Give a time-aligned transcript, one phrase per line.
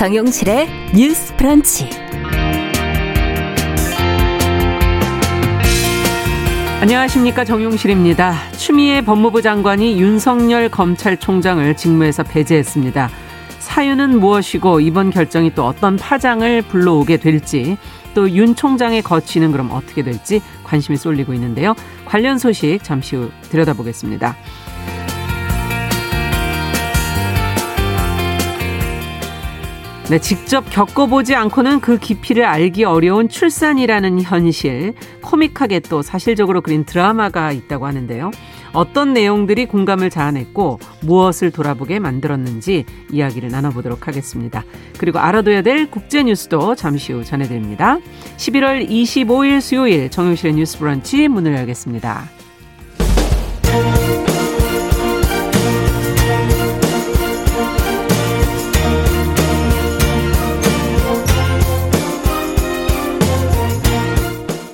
[0.00, 1.90] 정용실의 뉴스 프런치.
[6.80, 8.50] 안녕하십니까 정용실입니다.
[8.52, 13.10] 추미애 법무부 장관이 윤석열 검찰총장을 직무에서 배제했습니다.
[13.58, 17.76] 사유는 무엇이고 이번 결정이 또 어떤 파장을 불러오게 될지
[18.14, 21.74] 또 윤 총장의 거취는 그럼 어떻게 될지 관심이 쏠리고 있는데요.
[22.06, 24.34] 관련 소식 잠시 후 들여다보겠습니다.
[30.10, 34.92] 네, 직접 겪어보지 않고는 그 깊이를 알기 어려운 출산이라는 현실,
[35.22, 38.32] 코믹하게 또 사실적으로 그린 드라마가 있다고 하는데요.
[38.72, 44.64] 어떤 내용들이 공감을 자아냈고 무엇을 돌아보게 만들었는지 이야기를 나눠보도록 하겠습니다.
[44.98, 47.98] 그리고 알아둬야 될 국제 뉴스도 잠시 후 전해드립니다.
[48.36, 52.39] 11월 25일 수요일 정용실의 뉴스 브런치 문을 열겠습니다.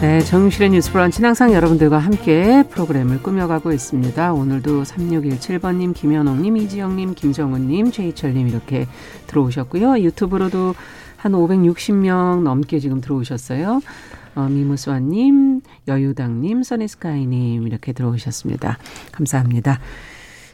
[0.00, 4.32] 네, 정실의 뉴스 브런치는 항상 여러분들과 함께 프로그램을 꾸며가고 있습니다.
[4.34, 8.86] 오늘도 3617번님, 김현옥님, 이지영님, 김정은님, 최희철님 이렇게
[9.28, 10.00] 들어오셨고요.
[10.00, 10.74] 유튜브로도
[11.16, 13.80] 한 560명 넘게 지금 들어오셨어요.
[14.34, 18.78] 어, 미무스와님, 여유당님, 써니스카이님 이렇게 들어오셨습니다.
[19.12, 19.80] 감사합니다.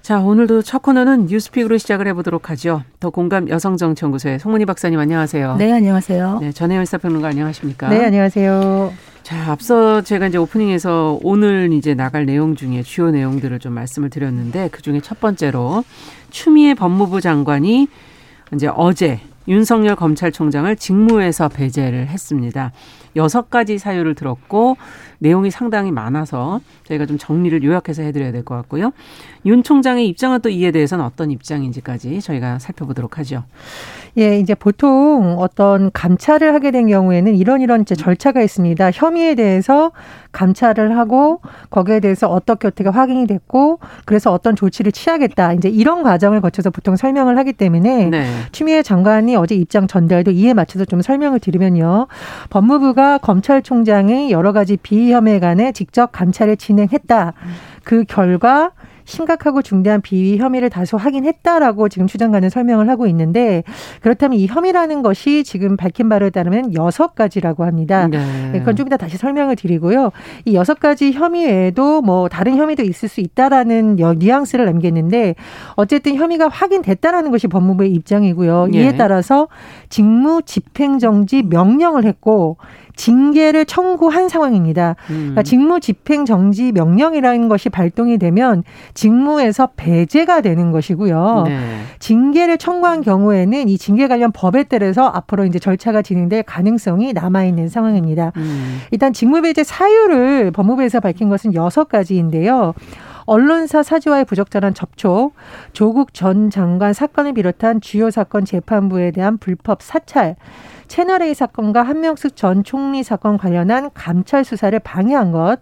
[0.02, 2.84] 자, 오늘도 첫 코너는 뉴스픽으로 시작을 해보도록 하죠.
[3.00, 5.56] 더 공감 여성정치연구소의 송문희 박사님 안녕하세요.
[5.56, 6.38] 네, 안녕하세요.
[6.40, 7.88] 네, 전혜연 사평론가 안녕하십니까?
[7.88, 8.92] 네, 안녕하세요.
[9.22, 14.68] 자, 앞서 제가 이제 오프닝에서 오늘 이제 나갈 내용 중에 주요 내용들을 좀 말씀을 드렸는데
[14.72, 15.84] 그 중에 첫 번째로
[16.30, 17.88] 추미애 법무부 장관이
[18.54, 22.72] 이제 어제 윤석열 검찰총장을 직무에서 배제를 했습니다.
[23.16, 24.76] 여섯 가지 사유를 들었고
[25.18, 28.92] 내용이 상당히 많아서 저희가 좀 정리를 요약해서 해드려야 될 것 같고요.
[29.44, 33.44] 윤 총장의 입장은 또 이에 대해서는 어떤 입장인지까지 저희가 살펴보도록 하죠.
[34.18, 38.90] 예, 이제 보통 어떤 감찰을 하게 된 경우에는 이런 이런 이제 절차가 있습니다.
[38.92, 39.92] 혐의에 대해서
[40.32, 41.40] 감찰을 하고
[41.70, 45.52] 거기에 대해서 어떻게 어떻게 확인이 됐고 그래서 어떤 조치를 취하겠다.
[45.54, 48.26] 이제 이런 과정을 거쳐서 보통 설명을 하기 때문에 네.
[48.52, 52.06] 추미애 장관이 어제 입장 전달도 이에 맞춰서 좀 설명을 드리면요.
[52.50, 57.32] 법무부가 검찰총장의 여러 가지 비혐의 간에 직접 감찰을 진행했다.
[57.84, 58.72] 그 결과
[59.10, 63.64] 심각하고 중대한 비위 혐의를 다소 확인했다라고 지금 추장관은 설명을 하고 있는데
[64.00, 68.06] 그렇다면 이 혐의라는 것이 지금 밝힌 바를 따르면 여섯 가지라고 합니다.
[68.06, 68.18] 네.
[68.52, 70.10] 네 그건 좀 이따 다시 설명을 드리고요.
[70.44, 75.34] 이 여섯 가지 혐의 외에도 뭐 다른 혐의도 있을 수 있다라는 뉘앙스를 남겼는데
[75.74, 78.68] 어쨌든 혐의가 확인됐다라는 것이 법무부의 입장이고요.
[78.72, 78.96] 이에 네.
[78.96, 79.48] 따라서
[79.88, 82.58] 직무 집행정지 명령을 했고
[83.00, 84.94] 징계를 청구한 상황입니다.
[85.08, 85.16] 음.
[85.16, 88.62] 그러니까 직무 집행 정지 명령이라는 것이 발동이 되면
[88.92, 91.44] 직무에서 배제가 되는 것이고요.
[91.46, 91.58] 네.
[91.98, 97.68] 징계를 청구한 경우에는 이 징계 관련 법에 따라서 앞으로 이제 절차가 진행될 가능성이 남아 있는
[97.70, 98.32] 상황입니다.
[98.36, 98.80] 음.
[98.90, 102.74] 일단 직무 배제 사유를 법무부에서 밝힌 것은 여섯 가지인데요.
[103.24, 105.32] 언론사 사주와의 부적절한 접촉,
[105.72, 110.36] 조국 전 장관 사건을 비롯한 주요 사건 재판부에 대한 불법 사찰,
[110.90, 115.60] 채널A 사건과 한명숙 전 총리 사건 관련한 감찰 수사를 방해한 것,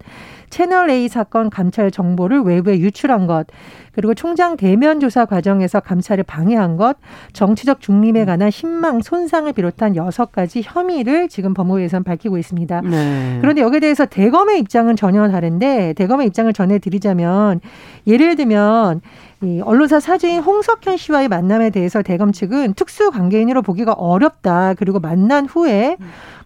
[0.50, 3.46] 채널A 사건 감찰 정보를 외부에 유출한 것,
[3.92, 6.96] 그리고 총장 대면 조사 과정에서 감찰을 방해한 것,
[7.32, 12.80] 정치적 중립에 관한 신망 손상을 비롯한 여섯 가지 혐의를 지금 법무부에서는 밝히고 있습니다.
[12.82, 13.38] 네.
[13.40, 17.60] 그런데 여기에 대해서 대검의 입장은 전혀 다른데 대검의 입장을 전해드리자면
[18.06, 19.00] 예를 들면
[19.42, 24.74] 이 언론사 사주인 홍석현 씨와의 만남에 대해서 대검 측은 특수 관계인으로 보기가 어렵다.
[24.74, 25.96] 그리고 만난 후에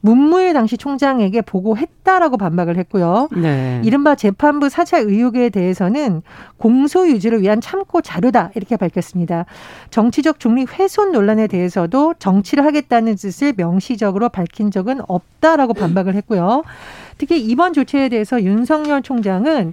[0.02, 3.28] 문무일 당시 총장에게 보고했다라고 반박을 했고요.
[3.36, 3.80] 네.
[3.84, 6.22] 이른바 재판부 사찰 의혹에 대해서는
[6.58, 9.46] 공소 유지를 위한 참고 자료다 이렇게 밝혔습니다.
[9.90, 16.64] 정치적 중립 훼손 논란에 대해서도 정치를 하겠다는 뜻을 명시적으로 밝힌 적은 없다라고 반박을 했고요.
[17.16, 19.72] 특히 이번 조치에 대해서 윤석열 총장은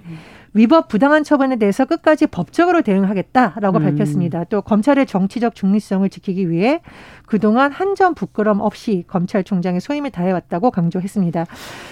[0.52, 3.84] 위법 부당한 처분에 대해서 끝까지 법적으로 대응하겠다라고 음.
[3.84, 4.44] 밝혔습니다.
[4.44, 6.80] 또 검찰의 정치적 중립성을 지키기 위해
[7.26, 11.44] 그동안 한 점 부끄럼 없이 검찰총장의 소임을 다해왔다고 강조했습니다.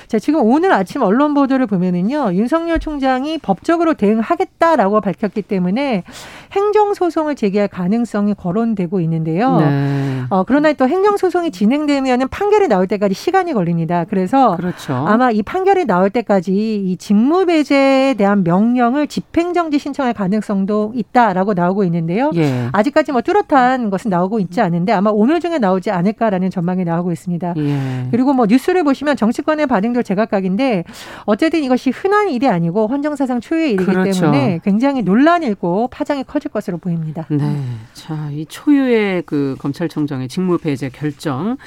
[0.07, 6.05] 자, 지금 오늘 아침 언론 보도를 보면은요, 윤석열 총장이 법적으로 대응하겠다라고 밝혔기 때문에
[6.53, 9.59] 행정소송을 제기할 가능성이 거론되고 있는데요.
[9.59, 10.23] 네.
[10.31, 14.05] 어, 그러나 또 행정소송이 진행되면은 판결이 나올 때까지 시간이 걸립니다.
[14.09, 14.95] 그래서 그렇죠.
[14.95, 22.31] 아마 이 판결이 나올 때까지 이 직무배제에 대한 명령을 집행정지 신청할 가능성도 있다라고 나오고 있는데요.
[22.35, 22.69] 예.
[22.73, 27.55] 아직까지 뭐 뚜렷한 것은 나오고 있지 않은데 아마 오늘 중에 나오지 않을까라는 전망이 나오고 있습니다.
[27.59, 28.09] 예.
[28.11, 30.85] 그리고 뭐 뉴스를 보시면 정치권의 반응도 제각각인데
[31.25, 34.21] 어쨌든 이것이 흔한 일이 아니고 헌정사상 초유의 일이기 그렇죠.
[34.21, 37.27] 때문에 굉장히 논란이고 파장이 커질 것으로 보입니다.
[37.29, 37.57] 네.
[37.93, 41.59] 자, 이 초유의 그 검찰총장의 직무 배제 결정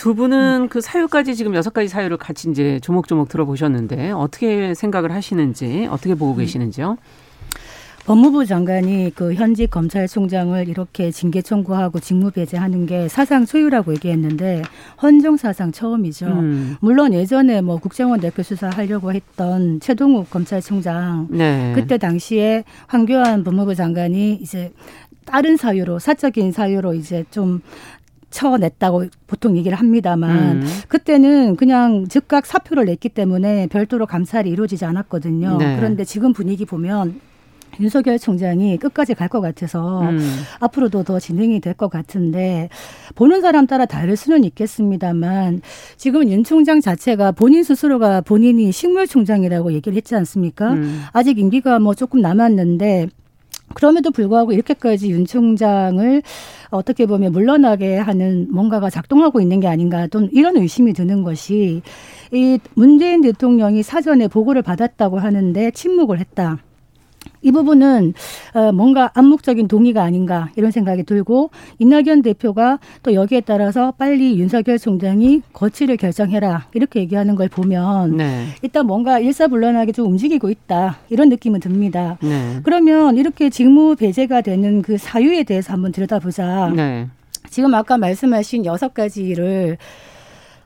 [0.00, 0.68] 두 분은 음.
[0.70, 6.32] 그 사유까지 지금 여섯 가지 사유를 같이 이제 조목조목 들어보셨는데 어떻게 생각을 하시는지 어떻게 보고
[6.32, 6.38] 음.
[6.38, 6.96] 계시는지요?
[8.06, 14.62] 법무부 장관이 그 현직 검찰총장을 이렇게 징계 청구하고 직무 배제하는 게 사상 초유라고 얘기했는데
[15.02, 16.28] 헌정 사상 처음이죠.
[16.28, 16.76] 음.
[16.80, 21.72] 물론 예전에 뭐 국정원 대표 수사하려고 했던 최동욱 검찰총장 네.
[21.74, 24.72] 그때 당시에 황교안 법무부 장관이 이제
[25.26, 27.60] 다른 사유로 사적인 사유로 이제 좀
[28.30, 30.66] 쳐냈다고 보통 얘기를 합니다만 음.
[30.88, 35.58] 그때는 그냥 즉각 사표를 냈기 때문에 별도로 감찰이 이루어지지 않았거든요.
[35.58, 35.76] 네.
[35.76, 37.20] 그런데 지금 분위기 보면
[37.78, 40.18] 윤석열 총장이 끝까지 갈 것 같아서 음.
[40.58, 42.68] 앞으로도 더 진행이 될 것 같은데
[43.14, 45.62] 보는 사람 따라 다를 수는 있겠습니다만
[45.96, 50.72] 지금 윤 총장 자체가 본인 스스로가 본인이 식물 총장이라고 얘기를 했지 않습니까?
[50.72, 51.04] 음.
[51.12, 53.06] 아직 임기가 뭐 조금 남았는데
[53.74, 56.22] 그럼에도 불구하고 이렇게까지 윤 총장을
[56.70, 61.82] 어떻게 보면 물러나게 하는 뭔가가 작동하고 있는 게 아닌가 또 이런 의심이 드는 것이
[62.32, 66.58] 이 문재인 대통령이 사전에 보고를 받았다고 하는데 침묵을 했다.
[67.42, 68.14] 이 부분은
[68.54, 74.78] 어, 뭔가 암묵적인 동의가 아닌가 이런 생각이 들고 이낙연 대표가 또 여기에 따라서 빨리 윤석열
[74.78, 78.46] 총장이 거취를 결정해라 이렇게 얘기하는 걸 보면 네.
[78.62, 82.18] 일단 뭔가 일사불란하게 좀 움직이고 있다 이런 느낌은 듭니다.
[82.22, 82.60] 네.
[82.62, 86.72] 그러면 이렇게 직무 배제가 되는 그 사유에 대해서 한번 들여다보자.
[86.74, 87.08] 네.
[87.48, 89.78] 지금 아까 말씀하신 여섯 가지를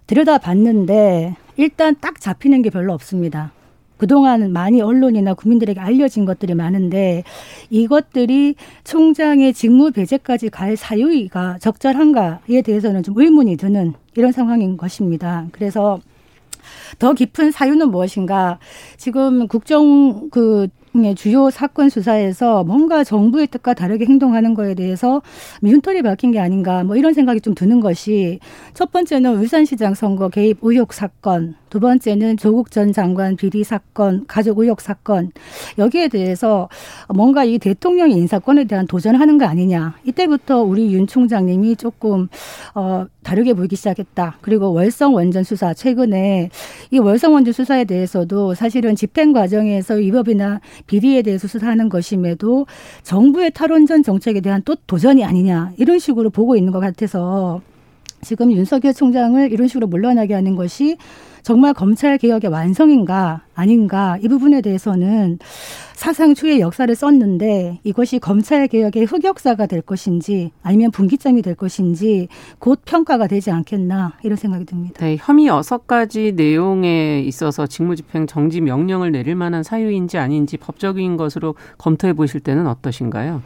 [0.07, 3.53] 들여다봤는데 일단 딱 잡히는 게 별로 없습니다.
[3.97, 7.23] 그동안 많이 언론이나 국민들에게 알려진 것들이 많은데
[7.71, 15.47] 이것들이 총장의 직무 배제까지 갈 사유가 적절한가에 대해서는 좀 의문이 드는 이런 상황인 것입니다.
[15.53, 16.01] 그래서
[16.99, 18.59] 더 깊은 사유는 무엇인가?
[18.97, 20.69] 지금 국정 그
[21.17, 25.23] 주요 사건 수사에서 뭔가 정부의 뜻과 다르게 행동하는 거에 대해서
[25.63, 28.39] 윰털이 박힌 게 아닌가 뭐 이런 생각이 좀 드는 것이
[28.75, 34.61] 첫 번째는 울산시장 선거 개입 의혹 사건 두 번째는 조국 전 장관 비리 사건, 가족
[34.61, 35.33] 의혹 사건
[35.77, 36.69] 여기에 대해서
[37.13, 39.97] 뭔가 이 대통령 인사권에 대한 도전하는 거 아니냐.
[40.05, 42.29] 이때부터 우리 윤 총장님이 조금
[42.77, 44.39] 어 다르게 보이기 시작했다.
[44.41, 46.51] 그리고 월성 원전 수사 최근에
[46.93, 52.67] 이 월성 원전 수사에 대해서도 사실은 집행 과정에서 위법이나 비리에 대해서 수사하는 것임에도
[53.03, 57.61] 정부의 탈원전 정책에 대한 또 도전이 아니냐 이런 식으로 보고 있는 것 같아서
[58.23, 60.97] 지금 윤석열 총장을 이런 식으로 물러나게 하는 것이
[61.45, 65.39] 정말 검찰 개혁의 완성인가 아닌가 이 부분에 대해서는
[65.93, 72.81] 사상 초의 역사를 썼는데 이것이 검찰 개혁의 흑역사가 될 것인지 아니면 분기점이 될 것인지 곧
[72.87, 75.05] 평가가 되지 않겠나 이런 생각이 듭니다.
[75.05, 81.57] 네, 혐의 여섯 가지 내용에 있어서 직무집행 정지 명령을 내릴 만한 사유인지 아닌지 법적인 것으로
[81.77, 83.43] 검토해 보실 때는 어떠신가요?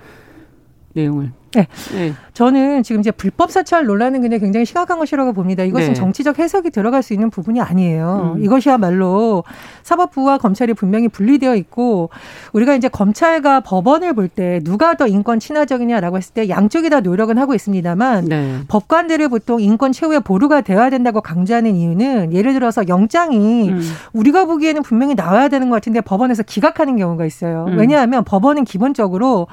[0.98, 1.32] 내용을.
[1.54, 1.66] 네.
[1.94, 2.12] 네.
[2.34, 5.64] 저는 지금 이제 불법 사찰 논란은 근데 굉장히 심각한 것이라고 봅니다.
[5.64, 5.94] 이것은 네.
[5.94, 8.34] 정치적 해석이 들어갈 수 있는 부분이 아니에요.
[8.36, 8.44] 음.
[8.44, 9.44] 이것이야말로
[9.82, 12.10] 사법부와 검찰이 분명히 분리되어 있고
[12.52, 17.38] 우리가 이제 검찰과 법원을 볼 때 누가 더 인권 친화적이냐라고 했을 때 양쪽이 다 노력은
[17.38, 18.58] 하고 있습니다만 네.
[18.68, 23.80] 법관들을 보통 인권 최후의 보루가 되어야 된다고 강조하는 이유는 예를 들어서 영장이 음.
[24.12, 27.64] 우리가 보기에는 분명히 나와야 되는 것 같은데 법원에서 기각하는 경우가 있어요.
[27.68, 27.78] 음.
[27.78, 29.46] 왜냐하면 법원은 기본적으로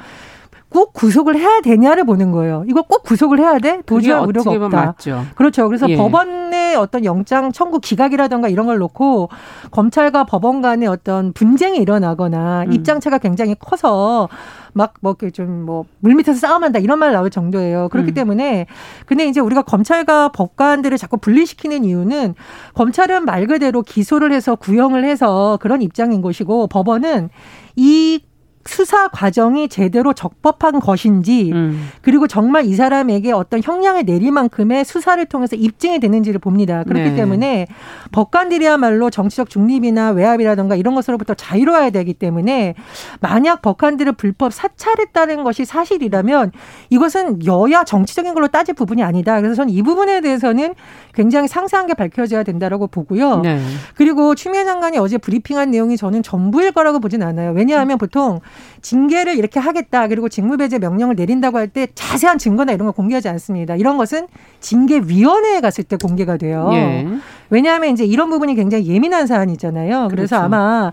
[0.75, 2.65] 꼭 구속을 해야 되냐를 보는 거예요.
[2.67, 3.81] 이거 꼭 구속을 해야 돼?
[3.85, 4.85] 도저히 우려가 없다.
[4.87, 5.23] 맞죠.
[5.35, 5.67] 그렇죠.
[5.67, 5.95] 그래서 예.
[5.95, 9.29] 법원의 어떤 영장 청구 기각이라든가 이런 걸 놓고
[9.71, 12.73] 검찰과 법원 간의 어떤 분쟁이 일어나거나 음.
[12.73, 14.27] 입장차가 굉장히 커서
[14.73, 17.87] 막뭐좀뭐 물밑에서 싸움한다 이런 말 나올 정도예요.
[17.87, 18.13] 그렇기 음.
[18.13, 18.65] 때문에
[19.05, 22.35] 근데 이제 우리가 검찰과 법관들을 자꾸 분리시키는 이유는
[22.73, 27.29] 검찰은 말 그대로 기소를 해서 구형을 해서 그런 입장인 것이고 법원은
[27.77, 28.19] 이
[28.67, 31.87] 수사 과정이 제대로 적법한 것인지 음.
[32.01, 36.83] 그리고 정말 이 사람에게 어떤 형량을 내릴 만큼의 수사를 통해서 입증이 되는지를 봅니다.
[36.83, 37.15] 그렇기 네.
[37.15, 37.67] 때문에
[38.11, 42.73] 법관들이야말로 정치적 중립이나 외압이라든가 이런 것으로부터 자유로워야 되기 때문에
[43.21, 46.51] 만약 법관들을 불법 사찰했다는 것이 사실이라면
[46.89, 49.41] 이것은 여야 정치적인 걸로 따질 부분이 아니다.
[49.41, 50.73] 그래서 저는 이 부분에 대해서는
[51.13, 53.41] 굉장히 상세한 게 밝혀져야 된다라고 보고요.
[53.41, 53.61] 네.
[53.93, 57.51] 그리고 추미애 장관이 어제 브리핑한 내용이 저는 전부일 거라고 보진 않아요.
[57.51, 58.39] 왜냐하면 보통
[58.81, 63.75] 징계를 이렇게 하겠다 그리고 직무배제 명령을 내린다고 할 때 자세한 증거나 이런 걸 공개하지 않습니다.
[63.75, 64.27] 이런 것은
[64.59, 66.69] 징계위원회에 갔을 때 공개가 돼요.
[66.73, 67.07] 예.
[67.49, 70.07] 왜냐하면 이제 이런 부분이 굉장히 예민한 사안이잖아요.
[70.09, 70.45] 그래서 그렇죠.
[70.45, 70.91] 아마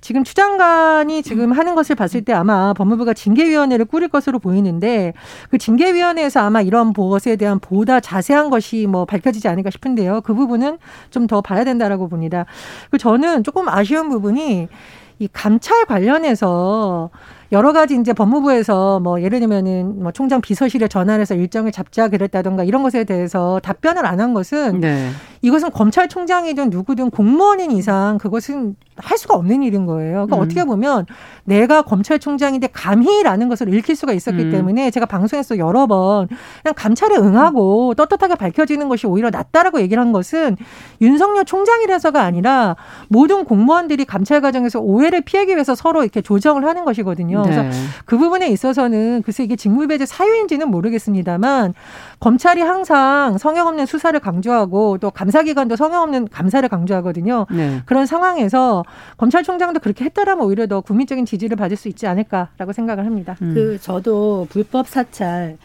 [0.00, 5.12] 지금 추 장관이 지금 하는 것을 봤을 때 아마 법무부가 징계위원회를 꾸릴 것으로 보이는데
[5.50, 10.20] 그 징계위원회에서 아마 이런 것에 대한 보다 자세한 것이 뭐 밝혀지지 않을까 싶은데요.
[10.22, 10.78] 그 부분은
[11.10, 12.46] 좀 더 봐야 된다라고 봅니다.
[12.90, 14.68] 그 저는 조금 아쉬운 부분이
[15.18, 17.10] 이 감찰 관련해서
[17.50, 22.64] 여러 가지 이제 법무부에서 뭐 예를 들면은 뭐 총장 비서실에 전화를 해서 일정을 잡자 그랬다던가
[22.64, 25.10] 이런 것에 대해서 답변을 안 한 것은 네.
[25.42, 30.26] 이것은 검찰총장이든 누구든 공무원인 이상 그것은 할 수가 없는 일인 거예요.
[30.26, 30.42] 그러니까 음.
[30.42, 31.06] 어떻게 보면
[31.44, 34.50] 내가 검찰총장인데 감히라는 것을 읽힐 수가 있었기 음.
[34.50, 36.26] 때문에 제가 방송에서 여러 번
[36.62, 40.56] 그냥 감찰에 응하고 떳떳하게 밝혀지는 것이 오히려 낫다라고 얘기를 한 것은
[41.00, 42.74] 윤석열 총장이라서가 아니라
[43.06, 47.37] 모든 공무원들이 감찰 과정에서 오해를 피하기 위해서 서로 이렇게 조정을 하는 것이거든요.
[47.42, 47.50] 네.
[47.50, 47.64] 그래서
[48.04, 51.74] 그 부분에 있어서는 글쎄 이게 직무배제 사유인지는 모르겠습니다만
[52.20, 57.46] 검찰이 항상 성역 없는 수사를 강조하고 또 감사기관도 성역 없는 감사를 강조하거든요.
[57.50, 57.82] 네.
[57.86, 58.84] 그런 상황에서
[59.16, 63.36] 검찰총장도 그렇게 했더라면 오히려 더 국민적인 지지를 받을 수 있지 않을까라고 생각을 합니다.
[63.42, 63.52] 음.
[63.54, 65.56] 그 저도 불법 사찰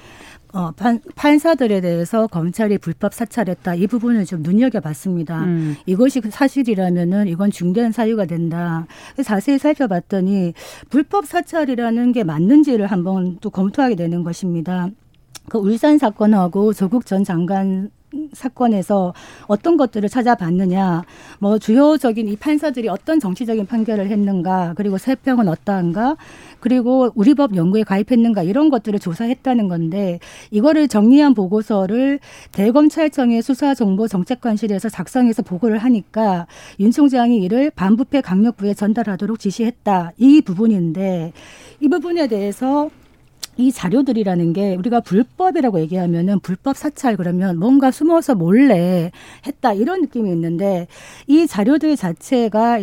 [0.54, 3.74] 어, 판, 판사들에 대해서 검찰이 불법 사찰했다.
[3.74, 5.44] 이 부분을 좀 눈여겨봤습니다.
[5.46, 5.76] 음.
[5.88, 8.86] 이것이 사실이라면은 이건 중대한 사유가 된다.
[9.24, 10.54] 자세히 살펴봤더니
[10.92, 14.90] 불법 사찰이라는 게 맞는지를 한번 또 검토하게 되는 것입니다.
[15.50, 17.90] 그 울산 사건하고 조국 전 장관
[18.34, 19.14] 사건에서
[19.48, 21.04] 어떤 것들을 찾아봤느냐,
[21.40, 26.18] 뭐 주요적인 이 판사들이 어떤 정치적인 판결을 했는가, 그리고 세평은 어떠한가,
[26.60, 30.20] 그리고 우리 법 연구에 가입했는가 이런 것들을 조사했다는 건데
[30.52, 32.20] 이거를 정리한 보고서를
[32.54, 36.48] 대검찰청의 수사정보정책관실에서 작성해서 보고를 하니까
[36.80, 40.14] 윤 총장이 이를 반부패 강력부에 전달하도록 지시했다.
[40.18, 41.34] 이 부분인데
[41.82, 42.90] 이 부분에 대해서
[43.58, 49.12] 이 자료들이라는 게 우리가 불법이라고 얘기하면은 불법 사찰 그러면 뭔가 숨어서 몰래
[49.46, 50.88] 했다 이런 느낌이 있는데
[51.28, 52.80] 이 자료들 자체가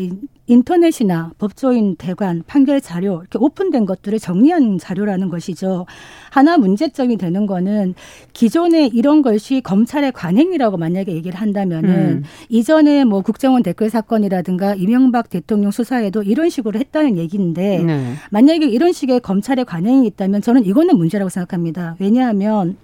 [0.50, 5.86] 인터넷이나 법조인 대관 판결 자료 이렇게 오픈된 것들을 정리한 자료라는 것이죠.
[6.30, 7.94] 하나 문제점이 되는 거는
[8.32, 12.22] 기존에 이런 것이 검찰의 관행이라고 만약에 얘기를 한다면은 음.
[12.48, 18.14] 이전에 뭐 국정원 댓글 사건이라든가 이명박 대통령 수사에도 이런 식으로 했다는 얘기인데 네.
[18.30, 21.94] 만약에 이런 식의 검찰의 관행이 있다면 저는 이거는 문제라고 생각합니다.
[22.00, 22.76] 왜냐하면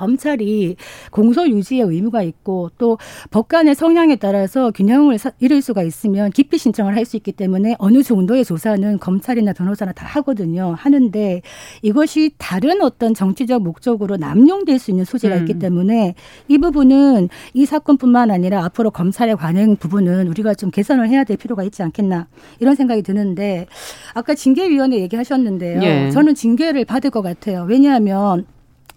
[0.00, 0.76] 검찰이
[1.10, 2.96] 공소 유지의 의무가 있고 또
[3.30, 8.44] 법관의 성향에 따라서 균형을 이룰 수가 있으면 기피 신청을 할 수 있기 때문에 어느 정도의
[8.44, 10.74] 조사는 검찰이나 변호사나 다 하거든요.
[10.78, 11.42] 하는데
[11.82, 15.58] 이것이 다른 어떤 정치적 목적으로 남용될 수 있는 소지가 있기 음.
[15.58, 16.14] 때문에
[16.46, 21.64] 이 부분은 이 사건뿐만 아니라 앞으로 검찰의 관행 부분은 우리가 좀 개선을 해야 될 필요가
[21.64, 22.28] 있지 않겠나
[22.60, 23.66] 이런 생각이 드는데
[24.14, 25.82] 아까 징계위원회 얘기하셨는데요.
[25.82, 26.10] 예.
[26.10, 27.66] 저는 징계를 받을 것 같아요.
[27.68, 28.46] 왜냐하면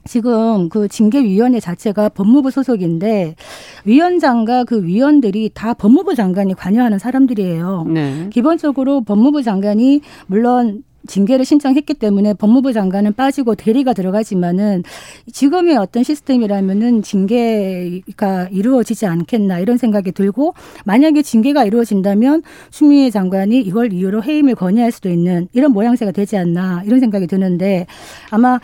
[0.06, 3.36] 지금 그 징계위원회 자체가 법무부 소속인데
[3.86, 7.86] 위원장과 그 위원들이 다 법무부 장관이 관여하는 사람들이에요.
[7.94, 8.30] 네.
[8.32, 14.84] 기본적으로 법무부 장관이 물론 징계를 신청했기 때문에 법무부 장관은 빠지고 대리가 들어가지만은
[15.32, 20.54] 지금의 어떤 시스템이라면은 징계가 이루어지지 않겠나 이런 생각이 들고
[20.86, 26.84] 만약에 징계가 이루어진다면 추미애 장관이 이걸 이유로 해임을 건의할 수도 있는 이런 모양새가 되지 않나
[26.86, 27.86] 이런 생각이 드는데
[28.30, 28.60] 아마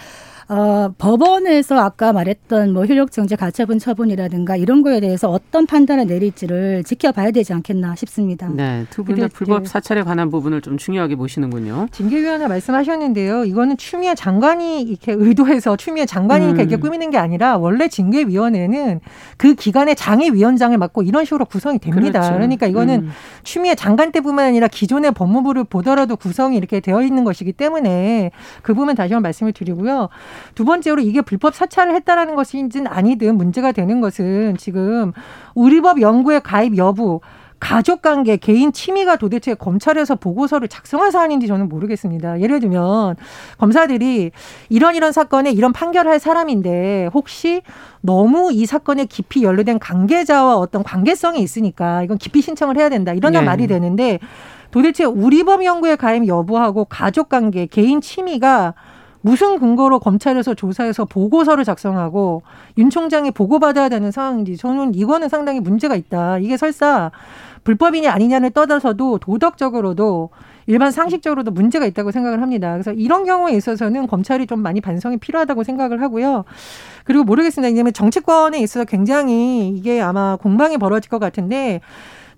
[0.52, 7.30] 어, 법원에서 아까 말했던 뭐 효력정지 가처분 처분이라든가 이런 거에 대해서 어떤 판단을 내릴지를 지켜봐야
[7.30, 8.50] 되지 않겠나 싶습니다.
[8.50, 11.86] 네, 두 분 다 불법 사찰에 관한 부분을 좀 중요하게 보시는군요.
[11.92, 13.44] 징계위원회 말씀하셨는데요.
[13.46, 16.68] 이거는 추미애 장관이 이렇게 의도해서 추미애 장관이니까 음.
[16.68, 19.02] 이렇게 꾸미는 게 아니라 원래 징계위원회는
[19.38, 22.22] 그 기관의 장애위원장을 맡고 이런 식으로 구성이 됩니다.
[22.22, 22.34] 그렇죠.
[22.34, 23.12] 그러니까 이거는 음.
[23.44, 28.32] 추미애 장관 때뿐만 아니라 기존의 법무부를 보더라도 구성이 이렇게 되어 있는 것이기 때문에
[28.64, 30.10] 그 부분 다시 한번 말씀을 드리고요.
[30.56, 35.14] 두 번째로 이게 불법 사찰을 했다라는 것인지는 아니든 문제가 되는 것은 지금
[35.56, 37.22] 우리법 연구에 가입 여부
[37.60, 42.42] 가족관계, 개인 취미가 도대체 검찰에서 보고서를 작성한 사안인지 저는 모르겠습니다.
[42.42, 43.16] 예를 들면
[43.58, 44.32] 검사들이
[44.70, 47.62] 이런 이런 사건에 이런 판결할 사람인데 혹시
[48.02, 53.14] 너무 이 사건에 깊이 연루된 관계자와 어떤 관계성이 있으니까 이건 깊이 신청을 해야 된다.
[53.14, 53.42] 이런 네.
[53.42, 54.20] 말이 되는데
[54.72, 58.74] 도대체 우리범 연구에 가입 여부하고 가족관계, 개인 취미가
[59.22, 62.42] 무슨 근거로 검찰에서 조사해서 보고서를 작성하고
[62.78, 66.40] 윤 총장이 보고받아야 되는 상황인지 저는 이거는 상당히 문제가 있다.
[66.40, 67.12] 이게 설사
[67.64, 70.30] 불법이냐 아니냐를 떠나서도 도덕적으로도
[70.68, 72.74] 일반 상식적으로도 문제가 있다고 생각을 합니다.
[72.74, 76.46] 그래서 이런 경우에 있어서는 검찰이 좀 많이 반성이 필요하다고 생각을 하고요.
[77.04, 77.70] 그리고 모르겠습니다.
[77.70, 81.82] 왜냐하면 정치권에 있어서 굉장히 이게 아마 공방이 벌어질 것 같은데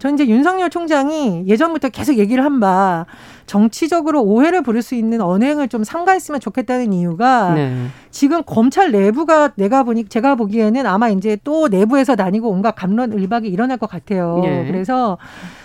[0.01, 3.05] 전 이제 윤석열 총장이 예전부터 계속 얘기를 한 바
[3.45, 7.87] 정치적으로 오해를 부를 수 있는 언행을 좀 삼가했으면 좋겠다는 이유가 네.
[8.09, 13.47] 지금 검찰 내부가 내가 보니 제가 보기에는 아마 이제 또 내부에서 다니고 온갖 감론 을박이
[13.47, 14.39] 일어날 것 같아요.
[14.43, 14.65] 네.
[14.67, 15.17] 그래서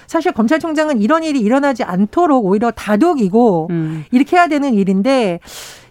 [0.06, 4.04] 사실 검찰총장은 이런 일이 일어나지 않도록 오히려 다독이고 음.
[4.10, 5.40] 이렇게 해야 되는 일인데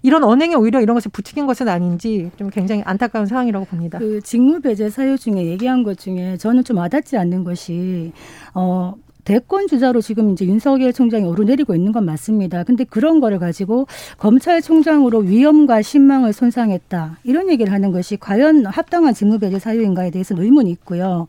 [0.05, 3.97] 이런 언행이 오히려 이런 것을 부추긴 것은 아닌지 좀 굉장히 안타까운 상황이라고 봅니다.
[3.97, 8.11] 그 직무 배제 사유 중에 얘기한 것 중에 저는 좀 와닿지 않는 것이
[8.53, 8.93] 어
[9.23, 12.63] 대권 주자로 지금 이제 윤석열 총장이 오르내리고 있는 건 맞습니다.
[12.63, 13.87] 근데 그런 거를 가지고
[14.19, 17.17] 검찰총장으로 위험과 신망을 손상했다.
[17.23, 21.25] 이런 얘기를 하는 것이 과연 합당한 직무배제 사유인가에 대해서는 의문이 있고요.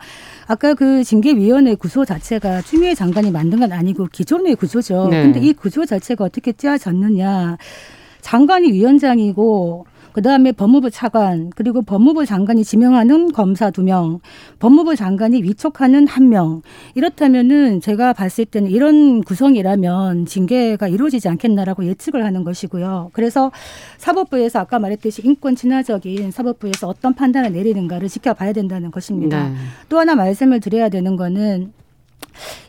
[0.47, 5.09] 아까 그 징계위원회 구조 자체가 추미애 장관이 만든 건 아니고 기존의 구조죠.
[5.09, 5.23] 네.
[5.23, 7.56] 근데 이 구조 자체가 어떻게 짜졌느냐.
[8.26, 14.18] 장관이 위원장이고 그다음에 법무부 차관 그리고 법무부 장관이 지명하는 검사 두 명,
[14.59, 16.62] 법무부 장관이 위촉하는 한 명.
[16.97, 23.11] 이렇다면은 제가 봤을 때는 이런 구성이라면 징계가 이루어지지 않겠나라고 예측을 하는 것이고요.
[23.12, 23.52] 그래서
[23.99, 29.50] 사법부에서 아까 말했듯이 인권 친화적인 사법부에서 어떤 판단을 내리는가를 지켜봐야 된다는 것입니다.
[29.50, 29.54] 네.
[29.88, 31.73] 또 하나 말씀을 드려야 되는 거는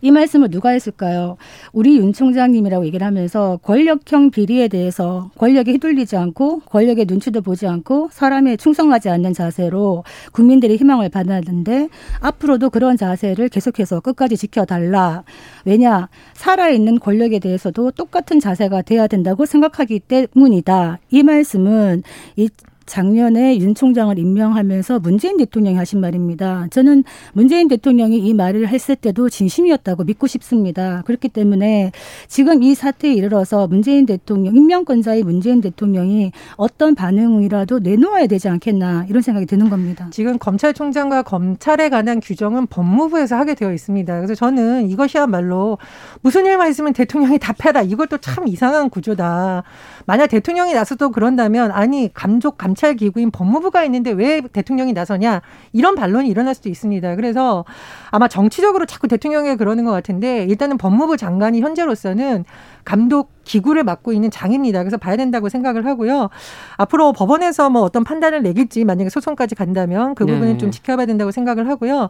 [0.01, 1.37] 이 말씀을 누가 했을까요?
[1.73, 8.09] 우리 윤 총장님이라고 얘기를 하면서 권력형 비리에 대해서 권력에 휘둘리지 않고 권력의 눈치도 보지 않고
[8.11, 11.89] 사람에 충성하지 않는 자세로 국민들의 희망을 받았는데
[12.19, 15.23] 앞으로도 그런 자세를 계속해서 끝까지 지켜달라.
[15.65, 16.09] 왜냐?
[16.33, 20.99] 살아있는 권력에 대해서도 똑같은 자세가 돼야 된다고 생각하기 때문이다.
[21.09, 22.03] 이 말씀은
[22.35, 22.49] 이
[22.87, 26.67] 작년에 윤 총장을 임명하면서 문재인 대통령이 하신 말입니다.
[26.71, 27.03] 저는
[27.33, 31.03] 문재인 대통령이 이 말을 했을 때도 진심이었다고 믿고 싶습니다.
[31.05, 31.91] 그렇기 때문에
[32.27, 39.21] 지금 이 사태에 이르러서 문재인 대통령, 임명권자의 문재인 대통령이 어떤 반응이라도 내놓아야 되지 않겠나 이런
[39.21, 40.07] 생각이 드는 겁니다.
[40.11, 44.15] 지금 검찰총장과 검찰에 관한 규정은 법무부에서 하게 되어 있습니다.
[44.15, 45.77] 그래서 저는 이것이야말로
[46.21, 47.81] 무슨 일만 있으면 대통령이 답해라.
[47.81, 49.63] 이것도 참 이상한 구조다.
[50.07, 55.41] 만약 대통령이 나서도 그런다면 아니 감족 감 검찰 기구인 법무부가 있는데 왜 대통령이 나서냐
[55.73, 57.15] 이런 반론이 일어날 수도 있습니다.
[57.15, 57.65] 그래서
[58.11, 62.45] 아마 정치적으로 자꾸 대통령이 그러는 것 같은데 일단은 법무부 장관이 현재로서는
[62.83, 64.83] 감독 기구를 맡고 있는 장입니다.
[64.83, 66.29] 그래서 봐야 된다고 생각을 하고요.
[66.75, 70.57] 앞으로 법원에서 뭐 어떤 판단을 내길지 만약에 소송까지 간다면 그 부분은 네.
[70.57, 72.09] 좀 지켜봐야 된다고 생각을 하고요.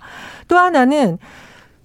[0.49, 1.17] 또 하나는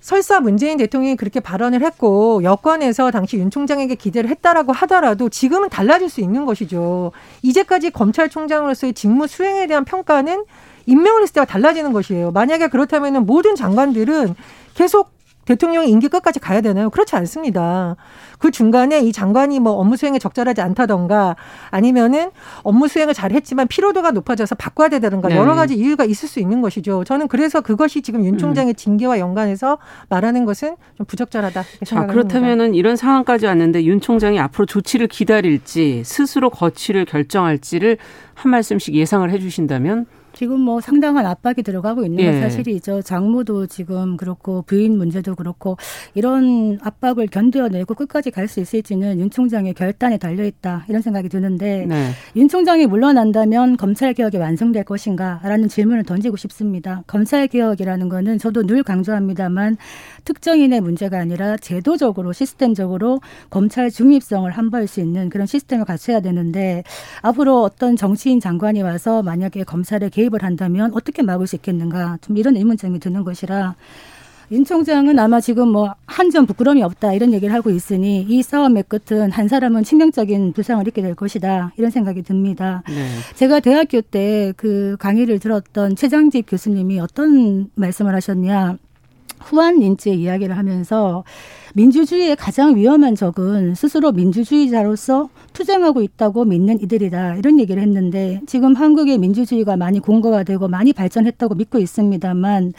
[0.03, 6.11] 설사 문재인 대통령이 그렇게 발언을 했고 여권에서 당시 윤 총장에게 기대를 했다라고 하더라도 지금은 달라질
[6.11, 7.12] 수 있는 것이죠.
[7.43, 10.45] 이제까지 검찰총장으로서의 직무 수행에 대한 평가는
[10.87, 12.33] 임명을 했을 때와 달라지는 것이에요.
[12.33, 14.35] 만약에 그렇다면 모든 장관들은
[14.75, 15.12] 계속
[15.45, 16.91] 대통령이 임기 끝까지 가야 되나요?
[16.91, 17.97] 그렇지 않습니다.
[18.39, 21.37] 그 중간에 이 장관이 뭐 업무 수행에 적절하지 않다던가
[21.71, 22.31] 아니면은
[22.63, 25.37] 업무 수행을 잘 했지만 피로도가 높아져서 바꿔야 되다던가 네.
[25.37, 27.05] 여러 가지 이유가 있을 수 있는 것이죠.
[27.05, 28.77] 저는 그래서 그것이 지금 윤 총장의 음.
[28.77, 29.79] 징계와 연관해서
[30.09, 31.65] 말하는 것은 좀 부적절하다.
[31.85, 37.99] 자, 그렇다면은 이런 상황까지 왔는데 윤 총장이 앞으로 조치를 기다릴지 스스로 거취를 결정할지를
[38.35, 42.40] 한 말씀씩 예상을 해 주신다면 지금 뭐 상당한 압박이 들어가고 있는 건 예.
[42.40, 43.03] 사실이죠.
[43.03, 45.77] 장모도 지금 그렇고 부인 문제도 그렇고
[46.14, 51.87] 이런 압박을 견뎌내고 끝까지 갈 수 있을지는 윤 총장의 결단에 달려 있다 이런 생각이 드는데
[51.88, 52.11] 네.
[52.37, 57.03] 윤 총장이 물러난다면 검찰 개혁이 완성될 것인가라는 질문을 던지고 싶습니다.
[57.07, 59.77] 검찰 개혁이라는 거는 저도 늘 강조합니다만
[60.25, 66.83] 특정인의 문제가 아니라 제도적으로 시스템적으로 검찰 중립성을 함부할 수 있는 그런 시스템을 갖춰야 되는데
[67.23, 72.37] 앞으로 어떤 정치인 장관이 와서 만약에 검찰에 개 입을 한다면 어떻게 막을 수 있겠는가 좀
[72.37, 73.75] 이런 의문점이 드는 것이라
[74.51, 78.85] 윤 총장은 아마 지금 뭐 한 점 부끄러움이 없다 이런 얘기를 하고 있으니 이 싸움의
[78.89, 82.83] 끝은 한 사람은 치명적인 부상을 입게 될 것이다 이런 생각이 듭니다.
[82.87, 83.09] 네.
[83.35, 88.77] 제가 대학교 때 그 강의를 들었던 최장집 교수님이 어떤 말씀을 하셨냐
[89.45, 91.25] 후한 인지의 이야기를 하면서
[91.75, 97.37] 민주주의의 가장 위험한 적은 스스로 민주주의자로서 투쟁하고 있다고 믿는 이들이다.
[97.37, 102.73] 이런 얘기를 했는데 지금 한국의 민주주의가 많이 공고화되고 많이 발전했다고 믿고 있습니다만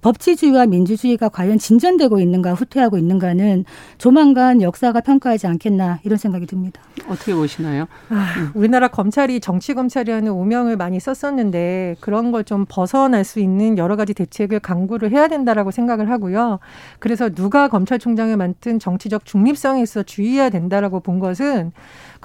[0.00, 3.64] 법치주의와 민주주의가 과연 진전되고 있는가 후퇴하고 있는가는
[3.98, 6.80] 조만간 역사가 평가하지 않겠나 이런 생각이 듭니다.
[7.08, 7.86] 어떻게 보시나요?
[8.08, 13.96] 아, 우리나라 검찰이 정치 검찰이라는 오명을 많이 썼었는데 그런 걸 좀 벗어날 수 있는 여러
[13.96, 16.60] 가지 대책을 강구를 해야 된다라고 생각을 하고요.
[17.00, 21.72] 그래서 누가 검찰총장을 맡은 정치적 중립성에 있어 주의해야 된다라고 본 것은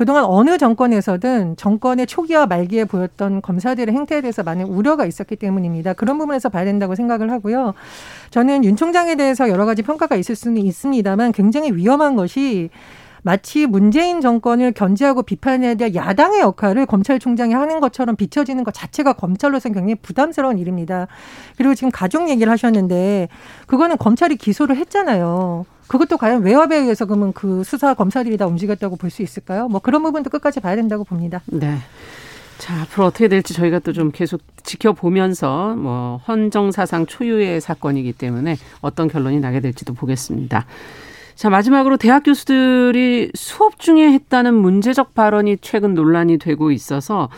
[0.02, 5.94] 그동안 어느 정권에서든 정권의 초기와 말기에 보였던 검사들의 행태에 대해서 많은 우려가 있었기 때문입니다.
[5.94, 7.76] 그런 부분에서 봐야 된다고 생각을 하고요.
[8.32, 12.72] 저는 윤 총장에 대해서 여러 가지 평가가 있을 수는 있습니다만 굉장히 위험한 것이
[13.24, 19.74] 마치 문재인 정권을 견제하고 비판해야 될 야당의 역할을 검찰총장이 하는 것처럼 비춰지는 것 자체가 검찰로서는
[19.76, 21.08] 굉장히 부담스러운 일입니다.
[21.58, 23.28] 그리고 지금 가족 얘기를 하셨는데
[23.68, 25.66] 그거는 검찰이 기소를 했잖아요.
[25.88, 29.68] 그것도 과연 외압에 의해서 그러면 그 수사 검사들이 다 움직였다고 볼 수 있을까요?
[29.68, 31.42] 뭐 그런 부분도 끝까지 봐야 된다고 봅니다.
[31.48, 31.78] 네.
[32.58, 39.08] 자, 앞으로 어떻게 될지 저희가 또 좀 계속 지켜보면서 뭐 헌정사상 초유의 사건이기 때문에 어떤
[39.10, 40.66] 결론이 나게 될지도 보겠습니다.
[41.42, 47.30] 자, 마지막으로 대학 교수들이 수업 중에 했다는 문제적 발언이 최근 논란이 되고 있어서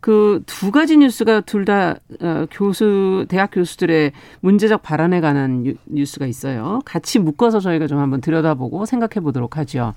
[0.00, 6.78] 그 두 가지 뉴스가 둘다 어, 교수 대학 교수들의 문제적 발언에 관한 뉴스가 있어요.
[6.86, 9.92] 같이 묶어서 저희가 좀 한번 들여다보고 생각해 보도록 하죠.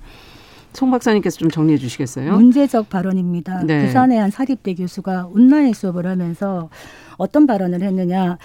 [0.74, 2.34] 송 박사님께서 좀 정리해 주시겠어요?
[2.34, 3.62] 문제적 발언입니다.
[3.64, 3.86] 네.
[3.86, 6.68] 부산의 한 사립대 교수가 온라인 수업을 하면서
[7.18, 8.38] 어떤 발언을 했느냐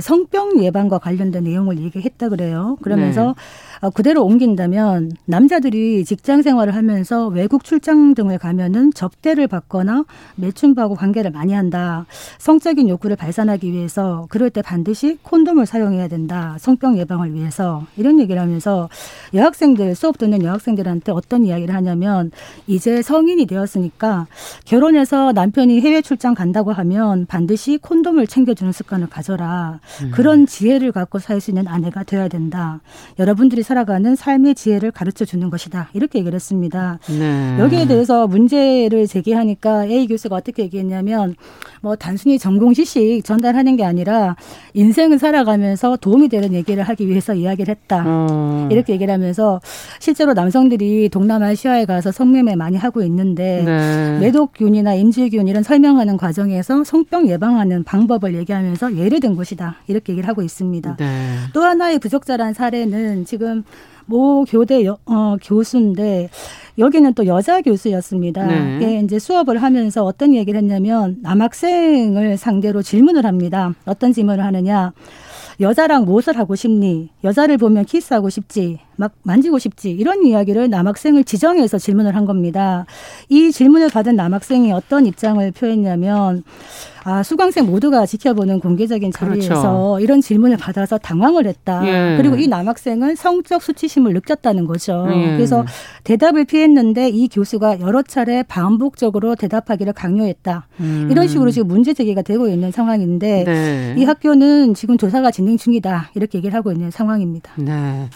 [0.00, 2.76] 성병 예방과 관련된 내용을 얘기했다 그래요.
[2.82, 3.34] 그러면서
[3.80, 3.86] 네.
[3.86, 10.04] 어, 그대로 옮긴다면 남자들이 직장 생활을 하면서 외국 출장 등을 가면은 접대를 받거나
[10.36, 12.06] 매춘부하고 관계를 많이 한다.
[12.38, 16.56] 성적인 욕구를 발산하기 위해서 그럴 때 반드시 콘돔을 사용해야 된다.
[16.60, 18.88] 성병 예방을 위해서 이런 얘기를 하면서
[19.34, 22.30] 여학생들 수업 듣는 여학생들한테 어떤 이야기를 하냐면
[22.66, 24.26] 이제 성인이 되었으니까
[24.64, 29.80] 결혼해서 남편이 해외 출장 간다고 하면 반드시 콘돔 을 챙겨주는 습관을 가져라.
[30.02, 30.10] 음.
[30.12, 32.80] 그런 지혜를 갖고 살 수 있는 아내가 되어야 된다.
[33.18, 35.88] 여러분들이 살아가는 삶의 지혜를 가르쳐 주는 것이다.
[35.92, 37.00] 이렇게 얘기를 했습니다.
[37.08, 37.56] 네.
[37.58, 41.34] 여기에 대해서 문제를 제기하니까 A 교수가 어떻게 얘기했냐면
[41.80, 44.36] 뭐 단순히 전공 지식 전달하는 게 아니라
[44.74, 48.04] 인생을 살아가면서 도움이 되는 얘기를 하기 위해서 이야기를 했다.
[48.06, 48.68] 어.
[48.70, 49.60] 이렇게 얘기를 하면서
[49.98, 54.18] 실제로 남성들이 동남아시아에 가서 성매매 많이 하고 있는데 네.
[54.20, 59.76] 매독균이나 임질균 이런 설명하는 과정에서 성병 예방하는 방법 을 얘기하면서 예를 든 것이다.
[59.86, 60.96] 이렇게 얘기를 하고 있습니다.
[60.96, 61.36] 네.
[61.52, 63.64] 또 하나의 부적절한 사례는 지금
[64.06, 66.28] 모 교대 여, 어, 교수인데
[66.78, 68.46] 여기는 또 여자 교수였습니다.
[68.46, 68.78] 네.
[68.82, 73.72] 예, 이제 수업을 하면서 어떤 얘기를 했냐면 남학생을 상대로 질문을 합니다.
[73.86, 74.92] 어떤 질문을 하느냐?
[75.60, 77.10] 여자랑 무엇을 하고 싶니?
[77.22, 78.80] 여자를 보면 키스하고 싶지?
[78.96, 79.90] 막 만지고 싶지?
[79.90, 82.86] 이런 이야기를 남학생을 지정해서 질문을 한 겁니다.
[83.28, 86.42] 이 질문을 받은 남학생이 어떤 입장을 표했냐면
[87.06, 89.98] 아, 수강생 모두가 지켜보는 공개적인 자리에서 그렇죠.
[90.00, 91.82] 이런 질문을 받아서 당황을 했다.
[91.86, 92.16] 예.
[92.16, 95.06] 그리고 이 남학생은 성적 수치심을 느꼈다는 거죠.
[95.10, 95.36] 예.
[95.36, 95.66] 그래서
[96.04, 100.66] 대답을 피했는데 이 교수가 여러 차례 반복적으로 대답하기를 강요했다.
[100.80, 101.08] 음.
[101.10, 103.94] 이런 식으로 지금 문제 제기가 되고 있는 상황인데 네.
[103.98, 106.10] 이 학교는 지금 조사가 진행 중이다.
[106.14, 107.52] 이렇게 얘기를 하고 있는 상황입니다.
[107.56, 108.08] 네.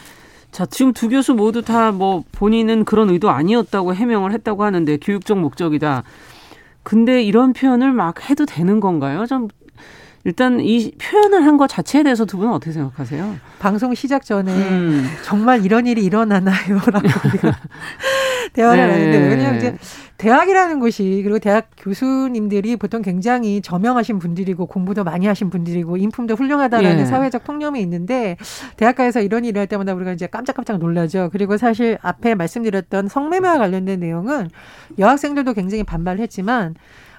[0.50, 5.38] 자, 지금 두 교수 모두 다 뭐 본인은 그런 의도 아니었다고 해명을 했다고 하는데 교육적
[5.38, 6.02] 목적이다.
[6.82, 9.26] 근데 이런 표현을 막 해도 되는 건가요?
[9.26, 9.48] 좀
[10.24, 13.36] 일단 이 표현을 한 것 자체에 대해서 두 분은 어떻게 생각하세요?
[13.58, 15.08] 방송 시작 전에 음.
[15.24, 17.08] 정말 이런 일이 일어나나요라고
[18.52, 18.92] 대화를 네.
[18.92, 19.76] 하는데 왜냐하면 이제
[20.18, 27.00] 대학이라는 곳이 그리고 대학 교수님들이 보통 굉장히 저명하신 분들이고 공부도 많이 하신 분들이고 인품도 훌륭하다라는
[27.00, 27.04] 예.
[27.04, 28.36] 사회적 통념이 있는데
[28.76, 31.30] 대학가에서 이런 일을 할 때마다 우리가 이제 깜짝깜짝 놀라죠.
[31.32, 34.48] 그리고 사실 앞에 말씀드렸던 성매매와 관련된 내용은
[34.98, 36.74] 여학생들도 굉장히 반발했지만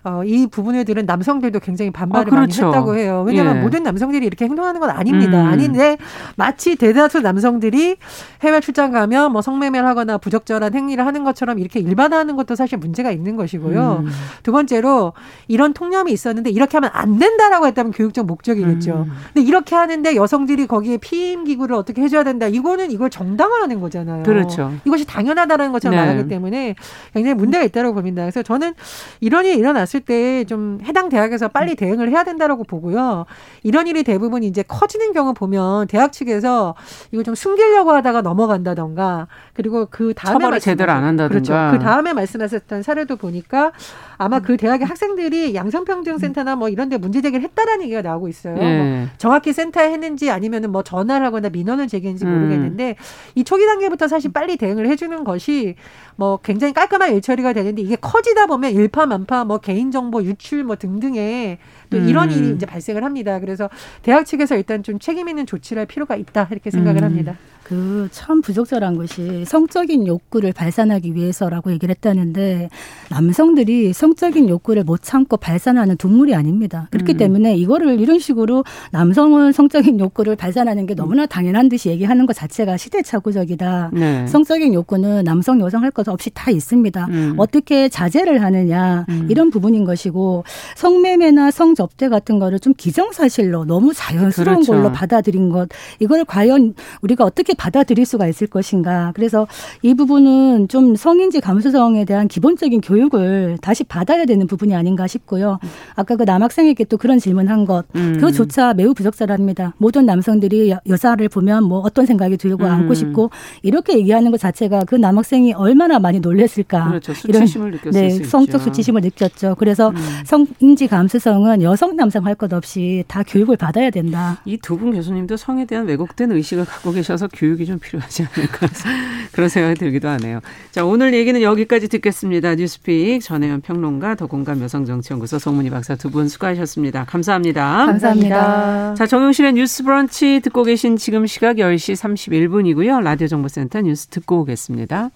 [0.09, 2.63] 어, 이 부분에 들은 남성들도 굉장히 반발을 아, 그렇죠.
[2.63, 3.23] 많이 했다고 해요.
[3.27, 3.61] 왜냐하면 예.
[3.61, 5.41] 모든 남성들이 이렇게 행동하는 건 아닙니다.
[5.41, 5.47] 음.
[5.47, 5.97] 아닌데
[6.35, 7.97] 마치 대다수 남성들이
[8.41, 13.11] 해외 출장 가면 뭐 성매매를 하거나 부적절한 행위를 하는 것처럼 이렇게 일반화하는 것도 사실 문제가
[13.11, 14.03] 있는 것이고요.
[14.05, 14.11] 음.
[14.41, 15.13] 두 번째로
[15.47, 19.05] 이런 통념이 있었는데 이렇게 하면 안 된다라고 했다면 교육적 목적이겠죠.
[19.07, 19.13] 음.
[19.33, 22.47] 근데 이렇게 하는데 여성들이 거기에 피임 기구를 어떻게 해줘야 된다.
[22.47, 24.23] 이거는 이걸 정당화하는 거잖아요.
[24.23, 24.73] 그렇죠.
[24.85, 26.05] 이것이 당연하다는 것처럼 네.
[26.05, 26.75] 말하기 때문에
[27.13, 28.23] 굉장히 문제가 있다고 봅니다.
[28.23, 28.73] 그래서 저는
[29.19, 33.25] 이런 일이 일어났 났을 때 좀 해당 대학에서 빨리 대응을 해야 된다라고 보고요.
[33.63, 36.75] 이런 일이 대부분 이제 커지는 경우 보면 대학 측에서
[37.11, 41.77] 이거 좀 숨기려고 하다가 넘어간다던가 그리고 그 다음에 처벌을 제대로 안 한다든가 그렇죠.
[41.77, 43.71] 그 다음에 말씀하셨던 사례도 보니까
[44.17, 48.57] 아마 그 대학의 학생들이 양성평등센터나 뭐 이런 데 문제 제기를 했다라는 얘기가 나오고 있어요.
[48.59, 48.77] 예.
[48.77, 52.33] 뭐 정확히 센터에 했는지 아니면은 뭐 전화를 하거나 민원을 제기했는지 음.
[52.33, 52.95] 모르겠는데
[53.35, 55.75] 이 초기 단계부터 사실 빨리 대응을 해 주는 것이
[56.15, 60.75] 뭐 굉장히 깔끔한 일 처리가 되는데 이게 커지다 보면 일파만파 뭐 개인 개인정보 유출 뭐
[60.75, 61.57] 등등의
[61.89, 62.37] 또 이런 음.
[62.37, 63.39] 일이 이제 발생을 합니다.
[63.39, 63.69] 그래서
[64.01, 67.05] 대학 측에서 일단 좀 책임 있는 조치를 할 필요가 있다 이렇게 생각을 음.
[67.05, 67.35] 합니다.
[67.63, 72.69] 그 참 부적절한 것이 성적인 욕구를 발산하기 위해서라고 얘기를 했다는데
[73.11, 76.87] 남성들이 성적인 욕구를 못 참고 발산하는 동물이 아닙니다.
[76.89, 77.17] 그렇기 음.
[77.17, 82.77] 때문에 이거를 이런 식으로 남성은 성적인 욕구를 발산하는 게 너무나 당연한 듯이 얘기하는 것 자체가
[82.77, 83.91] 시대착오적이다.
[83.93, 84.25] 네.
[84.27, 87.05] 성적인 욕구는 남성 여성 할 것 없이 다 있습니다.
[87.07, 87.33] 음.
[87.37, 89.27] 어떻게 자제를 하느냐 음.
[89.29, 90.43] 이런 부분인 것이고
[90.75, 94.73] 성매매나 성 접대 같은 거를 좀 기정사실로 너무 자연스러운 그렇죠.
[94.73, 99.13] 걸로 받아들인 것 이걸 과연 우리가 어떻게 받아들일 수가 있을 것인가.
[99.15, 99.47] 그래서
[99.81, 105.57] 이 부분은 좀 성인지 감수성에 대한 기본적인 교육을 다시 받아야 되는 부분이 아닌가 싶고요.
[105.95, 108.17] 아까 그 남학생에게 또 그런 질문한 것, 음.
[108.19, 109.75] 그조차 매우 부적절합니다.
[109.77, 112.71] 모든 남성들이 여자를 보면 뭐 어떤 생각이 들고 음.
[112.71, 113.29] 안고 싶고
[113.61, 116.89] 이렇게 얘기하는 것 자체가 그 남학생이 얼마나 많이 놀랬을까.
[116.89, 117.13] 그렇죠.
[117.13, 119.55] 수치심을 느꼈을 네, 성적 수치심을 느꼈죠.
[119.57, 119.95] 그래서 음.
[120.25, 124.41] 성인지 감수성은 여성 남성 할 것 없이 다 교육을 받아야 된다.
[124.45, 128.67] 이 두 분 교수님도 성에 대한 왜곡된 의식을 갖고 계셔서 교육 교육이 좀 필요하지 않을까
[129.33, 130.39] 그런 생각이 들기도 하네요.
[130.71, 132.53] 자 오늘 얘기는 여기까지 듣겠습니다.
[132.55, 137.05] 뉴스픽 전혜연 평론가 더공감 여성정치연구소 송문희 박사 두 분 수고하셨습니다.
[137.05, 137.85] 감사합니다.
[137.87, 138.93] 감사합니다.
[138.95, 143.01] 자 정용실의 뉴스 브런치 듣고 계신 지금 시각 10시 31분이고요.
[143.01, 145.09] 라디오 정보센터 뉴스 듣고 오겠습니다.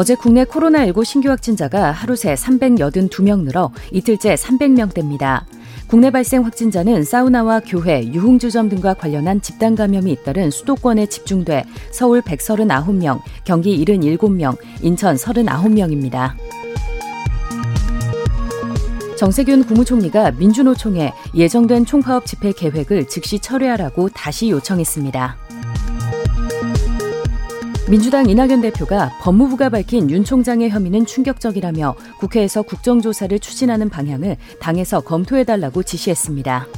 [0.00, 5.44] 어제 국내 코로나19 신규 확진자가 하루 새 382명 늘어 이틀째 300명대입니다.
[5.88, 13.20] 국내 발생 확진자는 사우나와 교회, 유흥주점 등과 관련한 집단 감염이 잇따른 수도권에 집중돼 서울 139명,
[13.44, 16.32] 경기 77명, 인천 39명입니다.
[19.18, 25.49] 정세균 국무총리가 민주노총에 예정된 총파업 집회 계획을 즉시 철회하라고 다시 요청했습니다.
[27.90, 35.82] 민주당 이낙연 대표가 법무부가 밝힌 윤 총장의 혐의는 충격적이라며 국회에서 국정조사를 추진하는 방향을 당에서 검토해달라고
[35.82, 36.68] 지시했습니다.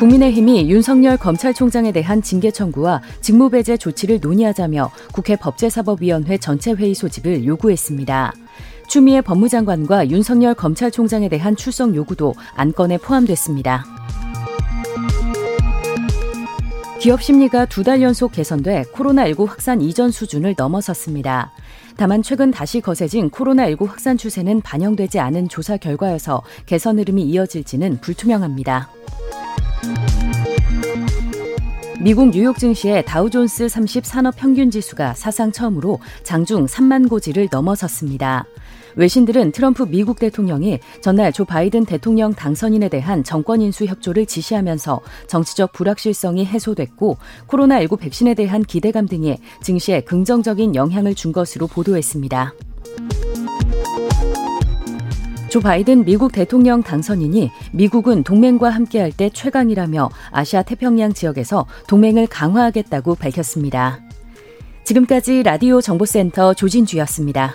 [0.00, 8.32] 국민의힘이 윤석열 검찰총장에 대한 징계 청구와 직무배제 조치를 논의하자며 국회 법제사법위원회 전체 회의 소집을 요구했습니다.
[8.88, 13.95] 추미애 법무장관과 윤석열 검찰총장에 대한 출석 요구도 안건에 포함됐습니다.
[17.06, 21.52] 기업 심리가 두 달 연속 개선돼 코로나19 확산 이전 수준을 넘어섰습니다.
[21.96, 28.90] 다만 최근 다시 거세진 코로나19 확산 추세는 반영되지 않은 조사 결과여서 개선 흐름이 이어질지는 불투명합니다.
[32.00, 38.46] 미국 뉴욕 증시의 다우존스 30 산업 평균 지수가 사상 처음으로 장중 3만 고지를 넘어섰습니다.
[38.96, 45.72] 외신들은 트럼프 미국 대통령이 전날 조 바이든 대통령 당선인에 대한 정권 인수 협조를 지시하면서 정치적
[45.72, 52.54] 불확실성이 해소됐고 코로나19 백신에 대한 기대감 등이 증시에 긍정적인 영향을 준 것으로 보도했습니다.
[55.50, 63.14] 조 바이든 미국 대통령 당선인이 미국은 동맹과 함께할 때 최강이라며 아시아 태평양 지역에서 동맹을 강화하겠다고
[63.14, 64.00] 밝혔습니다.
[64.84, 67.54] 지금까지 라디오 정보센터 조진주였습니다.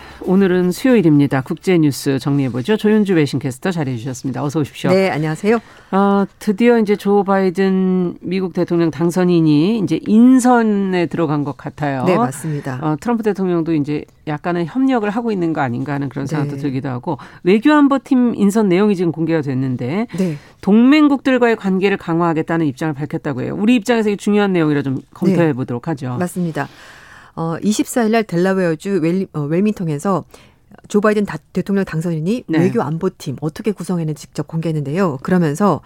[0.23, 1.41] 오늘은 수요일입니다.
[1.41, 2.77] 국제 뉴스 정리해 보죠.
[2.77, 4.43] 조윤주 외신캐스터 자리해 주셨습니다.
[4.43, 4.91] 어서 오십시오.
[4.91, 5.59] 네, 안녕하세요.
[5.91, 12.03] 어, 드디어 이제 조 바이든 미국 대통령 당선인이 이제 인선에 들어간 것 같아요.
[12.05, 12.79] 네, 맞습니다.
[12.81, 16.61] 어, 트럼프 대통령도 이제 약간의 협력을 하고 있는 거 아닌가 하는 그런 생각도 네.
[16.61, 20.37] 들기도 하고 외교안보팀 인선 내용이 지금 공개가 됐는데 네.
[20.61, 23.55] 동맹국들과의 관계를 강화하겠다는 입장을 밝혔다고 해요.
[23.57, 25.53] 우리 입장에서 중요한 내용이라 좀 검토해 네.
[25.53, 26.17] 보도록 하죠.
[26.19, 26.67] 맞습니다.
[27.35, 30.25] 어, 24일 날 델라웨어주 웰, 어, 윌밍턴에서
[30.87, 32.59] 조 바이든 다, 대통령 당선인이 네.
[32.59, 35.17] 외교 안보팀 어떻게 구성했는지 직접 공개했는데요.
[35.21, 35.81] 그러면서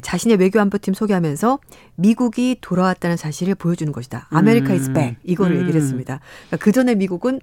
[0.00, 1.58] 자신의 외교 안보팀 소개하면서
[1.94, 4.26] 미국이 돌아왔다는 사실을 보여주는 것이다.
[4.30, 5.62] America is back 이거를 음.
[5.62, 6.20] 얘기를 했습니다.
[6.48, 7.40] 그러니까 그 전에 미국은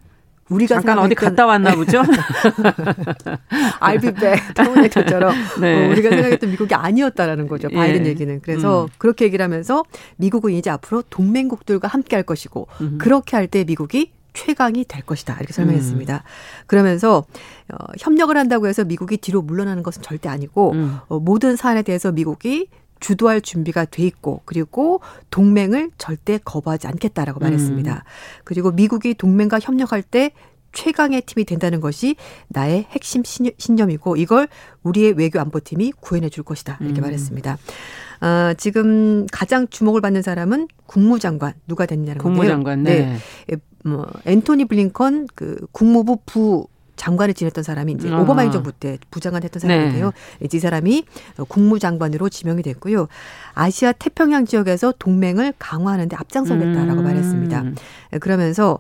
[0.49, 2.01] 우리가 잠깐 어디 갔다 왔나 보죠?
[3.79, 4.53] I'll be back.
[4.53, 5.85] 터미네이터처럼 네.
[5.85, 7.69] 어, 우리가 생각했던 미국이 아니었다라는 거죠.
[7.69, 8.09] 바이든 예.
[8.09, 8.41] 얘기는.
[8.41, 8.87] 그래서 음.
[8.97, 9.83] 그렇게 얘기를 하면서
[10.17, 12.97] 미국은 이제 앞으로 동맹국들과 함께 할 것이고 음.
[12.99, 15.35] 그렇게 할 때 미국이 최강이 될 것이다.
[15.37, 16.15] 이렇게 설명했습니다.
[16.15, 16.63] 음.
[16.65, 17.25] 그러면서
[17.71, 20.97] 어, 협력을 한다고 해서 미국이 뒤로 물러나는 것은 절대 아니고 음.
[21.07, 22.67] 어, 모든 사안에 대해서 미국이
[23.03, 27.43] 주도할 준비가 돼 있고 그리고 동맹을 절대 거부하지 않겠다라고 음.
[27.43, 27.93] 말했습니다.
[27.93, 28.41] 음.
[28.45, 30.31] 그리고 미국이 동맹과 협력할 때
[30.71, 32.15] 최강의 팀이 된다는 것이
[32.47, 34.47] 나의 핵심 신념이고 이걸
[34.81, 36.77] 우리의 외교 안보팀이 구현해 줄 것이다.
[36.81, 37.03] 이렇게 음.
[37.03, 37.57] 말했습니다.
[38.21, 42.33] 아, 지금 가장 주목을 받는 사람은 국무장관 누가 됐냐는 건데요.
[42.33, 43.19] 국무장관 네.
[43.47, 43.57] 네.
[43.83, 48.19] 뭐 앤토니 블링컨 그 국무부 부 장관을 지냈던 사람이 이제 아.
[48.19, 50.11] 오바마 행정부 때 부장관 했던 사람인데요.
[50.39, 50.47] 네.
[50.51, 51.05] 이 사람이
[51.47, 53.07] 국무장관으로 지명이 됐고요.
[53.53, 57.03] 아시아 태평양 지역에서 동맹을 강화하는 데 앞장서겠다라고 음.
[57.03, 57.63] 말했습니다.
[58.19, 58.79] 그러면서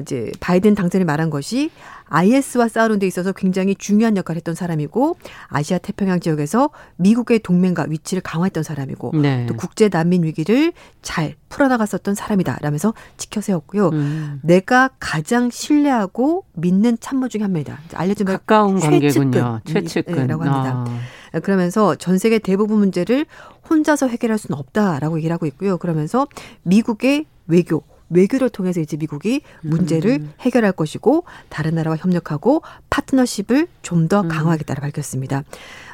[0.00, 1.70] 이제 바이든 당선이 말한 것이
[2.08, 5.16] IS와 싸우는 데 있어서 굉장히 중요한 역할을 했던 사람이고
[5.48, 9.46] 아시아 태평양 지역에서 미국의 동맹과 위치를 강화했던 사람이고 네.
[9.46, 13.88] 또 국제 난민 위기를 잘 풀어나갔었던 사람이다 라면서 지켜 세웠고요.
[13.90, 14.40] 음.
[14.42, 17.78] 내가 가장 신뢰하고 믿는 참모 중에 한 명이다.
[17.94, 19.60] 알려진 가까운 관계군요.
[19.64, 20.84] 최측근이라고 합니다.
[20.86, 21.40] 아.
[21.40, 23.26] 그러면서 전 세계 대부분 문제를
[23.68, 25.78] 혼자서 해결할 수는 없다라고 얘기를 하고 있고요.
[25.78, 26.28] 그러면서
[26.62, 27.82] 미국의 외교
[28.14, 30.32] 외교를 통해서 이제 미국이 문제를 음.
[30.40, 34.28] 해결할 것이고 다른 나라와 협력하고 파트너십을 좀더 음.
[34.28, 35.44] 강화하겠다고 밝혔습니다.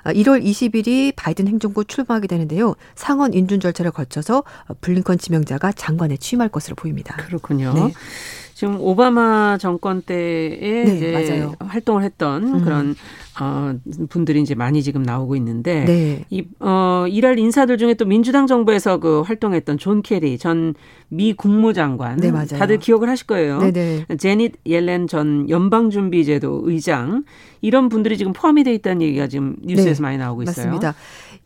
[0.04, 2.74] 1월 아, 20일이 바이든 행정부 출범하게 되는데요.
[2.94, 4.44] 상원 인준 절차를 거쳐서
[4.80, 7.16] 블링컨 지명자가 장관에 취임할 것으로 보입니다.
[7.16, 7.72] 그렇군요.
[7.74, 7.92] 네.
[8.60, 11.54] 지금 오바마 정권 때에 네, 이제 맞아요.
[11.60, 12.62] 활동을 했던 음.
[12.62, 12.94] 그런
[13.40, 13.72] 어
[14.10, 16.24] 분들이 이제 많이 지금 나오고 있는데 네.
[16.28, 20.74] 이 어 일할 인사들 중에 또 민주당 정부에서 그 활동했던 존 케리 전
[21.12, 22.46] 미 국무장관 네, 맞아요.
[22.58, 23.58] 다들 기억을 하실 거예요.
[23.58, 24.04] 네네.
[24.08, 24.16] 네.
[24.16, 27.24] 재닛 옐런 전 연방준비제도 의장
[27.62, 30.66] 이런 분들이 지금 포함이 돼 있다는 얘기가 지금 뉴스에서 네, 많이 나오고 있어요.
[30.66, 30.94] 맞습니다.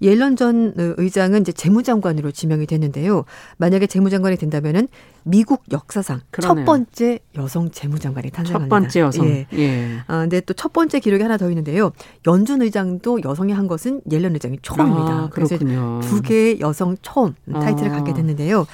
[0.04, 3.24] 옐런 전 의장은 이제 재무장관으로 지명이 됐는데요.
[3.56, 4.88] 만약에 재무장관이 된다면은
[5.24, 6.54] 미국 역사상 그러네요.
[6.54, 8.74] 첫 번째 여성 재무장관이 탄생합니다.
[8.74, 9.26] 첫 번째 여성.
[9.26, 9.46] 예.
[9.54, 9.98] 예.
[10.06, 11.92] 아, 근데 또 첫 번째 기록이 하나 더 있는데요.
[12.26, 15.12] 연준 의장도 여성이 한 것은 옐런 의장이 처음입니다.
[15.12, 16.00] 아, 그렇군요.
[16.02, 17.96] 두 개의 여성 처음 타이틀을 아.
[17.96, 18.66] 갖게 됐는데요.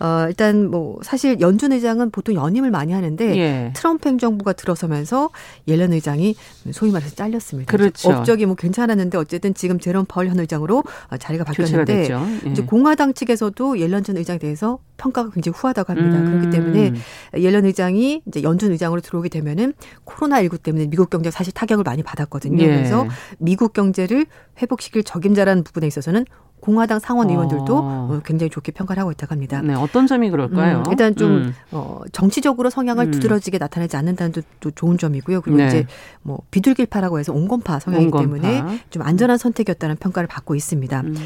[0.00, 3.72] 어, 일단 뭐 사실 연준 의장은 보통 연임을 많이 하는데 예.
[3.74, 5.30] 트럼프 행정부가 들어서면서
[5.66, 6.36] 옐런 의장이
[6.72, 7.70] 소위 말해서 잘렸습니다.
[7.70, 8.10] 그렇죠.
[8.10, 12.50] 업적이 뭐 괜찮았는데 어쨌든 지금 제롬 파월 현 의장으로 어, 자리가 바뀌었는데 예.
[12.50, 16.18] 이제 공화당 측에서도 옐런 전 의장에 대해서 평가가 굉장히 후하다고 합니다.
[16.18, 16.26] 음.
[16.26, 16.92] 그렇기 때문에
[17.38, 22.02] 옐런 의장이 이제 연준 의장으로 들어오게 되면은 코로나 19 때문에 미국 경제 사실 타격을 많이
[22.02, 22.62] 받았거든요.
[22.62, 22.66] 예.
[22.66, 23.06] 그래서
[23.38, 24.26] 미국 경제를
[24.60, 26.24] 회복시킬 적임자라는 부분에 있어서는
[26.60, 28.08] 공화당 상원 의원들도 어.
[28.10, 28.20] 어.
[28.24, 29.60] 굉장히 좋게 평가를 하고 있다고 합니다.
[29.62, 30.78] 네, 어떤 점이 그럴까요?
[30.78, 31.54] 음, 일단 좀 음.
[31.72, 33.10] 어, 정치적으로 성향을 음.
[33.10, 35.40] 두드러지게 나타내지 않는다는 또 좋은 점이고요.
[35.40, 35.66] 그리고 네.
[35.68, 35.86] 이제
[36.22, 38.40] 뭐 비둘기파라고 해서 온건파 성향이기 온건파.
[38.40, 41.00] 때문에 좀 안전한 선택이었다는 평가를 받고 있습니다.
[41.00, 41.16] 음.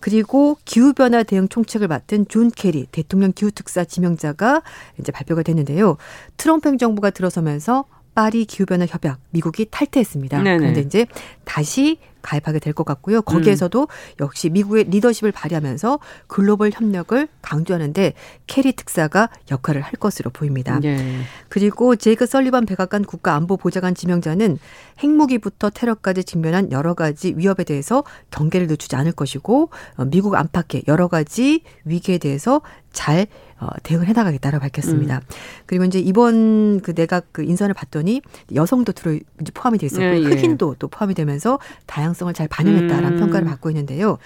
[0.00, 4.62] 그리고 기후변화 대응 총책을 맡은 존 케리 대통령 기후특사 지명자가
[4.98, 5.96] 이제 발표가 됐는데요.
[6.36, 7.84] 트럼프 행정부가 들어서면서
[8.18, 10.42] 파리 기후변화 협약 미국이 탈퇴했습니다.
[10.42, 10.58] 네네.
[10.58, 11.06] 그런데 이제
[11.44, 13.22] 다시 가입하게 될 것 같고요.
[13.22, 13.86] 거기에서도 음.
[14.18, 18.14] 역시 미국의 리더십을 발휘하면서 글로벌 협력을 강조하는데
[18.48, 20.80] 케리 특사가 역할을 할 것으로 보입니다.
[20.80, 21.20] 네.
[21.48, 24.58] 그리고 제이크 설리반 백악관 국가안보보좌관 지명자는
[24.98, 28.02] 핵무기부터 테러까지 직면한 여러 가지 위협에 대해서
[28.32, 33.28] 경계를 늦추지 않을 것이고 어, 미국 안팎의 여러 가지 위기에 대해서 잘
[33.60, 35.16] 어, 대응을 해나가겠다라고 밝혔습니다.
[35.16, 35.34] 음.
[35.66, 38.22] 그리고 이제 이번 그 내각 그 인선을 봤더니
[38.54, 40.24] 여성도 들어 이제 포함이 돼 있었고 예, 예.
[40.24, 43.18] 흑인도 또 포함이 되면서 다양성을 잘 반영했다라는 음.
[43.18, 44.18] 평가를 받고 있는데요.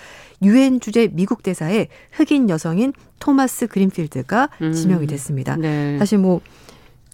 [0.42, 4.72] 유엔 주재 미국 대사에 흑인 여성인 토마스 그린필드가 음.
[4.72, 5.56] 지명이 됐습니다.
[5.56, 5.98] 네.
[5.98, 6.40] 사실 뭐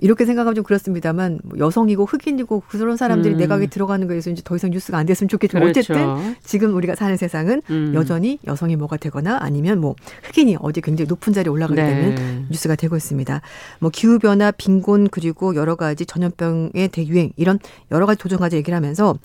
[0.01, 3.39] 이렇게 생각하면 좀 그렇습니다만 뭐 여성이고 흑인이고 그런 사람들이 음.
[3.39, 5.93] 내각에 들어가는 거에서 이제 더 이상 뉴스가 안 됐으면 좋겠지만 그렇죠.
[5.93, 7.93] 어쨌든 지금 우리가 사는 세상은 음.
[7.95, 11.89] 여전히 여성이 뭐가 되거나 아니면 뭐 흑인이 어디 굉장히 높은 자리에 올라가게 네.
[11.89, 13.41] 되는 뉴스가 되고 있습니다.
[13.81, 17.59] 뭐 기후 변화, 빈곤 그리고 여러 가지 전염병의 대유행 이런
[17.91, 19.17] 여러 가지 도전 과제 얘기를 하면서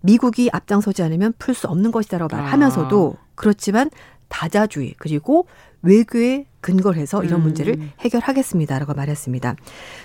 [0.00, 3.26] 미국이 앞장서지 않으면 풀 수 없는 것이다라고 말하면서도 아.
[3.34, 3.90] 그렇지만
[4.28, 5.46] 다자주의 그리고
[5.82, 7.44] 외교에 근거를 해서 이런 음.
[7.44, 9.56] 문제를 해결하겠습니다라고 말했습니다.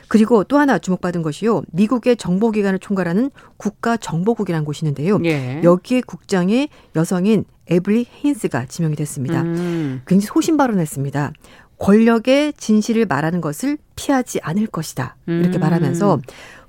[0.07, 1.63] 그리고 또 하나 주목받은 것이요.
[1.71, 5.19] 미국의 정보기관을 총괄하는 국가정보국이라는 곳이 있는데요.
[5.25, 5.61] 예.
[5.63, 9.41] 여기에 국장의 여성인 에블리 헤인스가 지명이 됐습니다.
[9.41, 10.01] 음.
[10.05, 11.33] 굉장히 소신 발언했습니다.
[11.79, 15.15] 권력의 진실을 말하는 것을 피하지 않을 것이다.
[15.25, 15.59] 이렇게 음.
[15.59, 16.19] 말하면서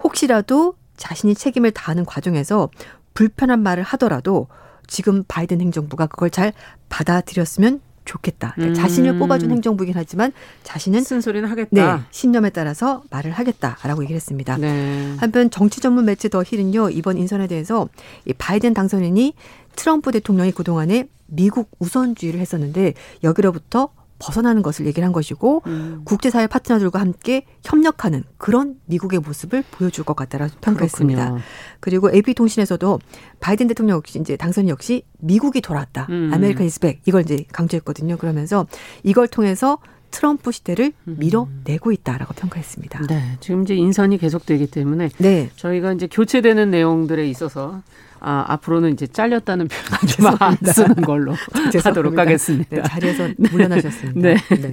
[0.03, 2.71] 혹시라도 자신이 책임을 다하는 과정에서
[3.13, 4.49] 불편한 말을 하더라도
[4.87, 6.53] 지금 바이든 행정부가 그걸 잘
[6.89, 8.53] 받아들였으면 좋겠다.
[8.55, 8.83] 그러니까 음.
[8.83, 11.97] 자신을 뽑아준 행정부이긴 하지만 자신은 쓴소리는 하겠다.
[11.97, 14.57] 네, 신념에 따라서 말을 하겠다라고 얘기를 했습니다.
[14.59, 15.15] 네.
[15.19, 17.89] 한편 정치 전문 매체 더 힐은요 이번 인선에 대해서
[18.25, 19.35] 이 바이든 당선인이
[19.77, 23.91] 트럼프 대통령이 그동안에 미국 우선주의를 했었는데 여기로부터
[24.27, 26.01] 벗어나는 것을 얘기를 한 것이고 음.
[26.05, 31.23] 국제사회 파트너들과 함께 협력하는 그런 미국의 모습을 보여줄 것 같다라고 평가했습니다.
[31.23, 31.43] 그렇군요.
[31.81, 32.99] 그리고 AP통신에서도
[33.41, 36.07] 바이든 대통령 역시 이제 당선 역시 미국이 돌아왔다.
[36.11, 36.31] 음.
[36.33, 38.17] America is back 이걸 이제 강조했거든요.
[38.17, 38.67] 그러면서
[39.03, 39.79] 이걸 통해서
[40.15, 41.17] 트럼프 시대를 음.
[41.19, 43.07] 밀어내고 있다라고 평가했습니다.
[43.09, 45.51] 네, 지금 이제 인선이 계속되기 때문에 네.
[45.57, 47.83] 저희가 이제 교체되는 내용들에 있어서
[48.25, 51.35] 아, 앞으로는 이제 잘렸다는 표현 좀안 쓰는 걸로
[51.85, 52.77] 하도록 하겠습니다.
[52.77, 54.21] 네, 자리에서 물러나셨습니다.
[54.21, 54.37] 네.
[54.57, 54.73] 네.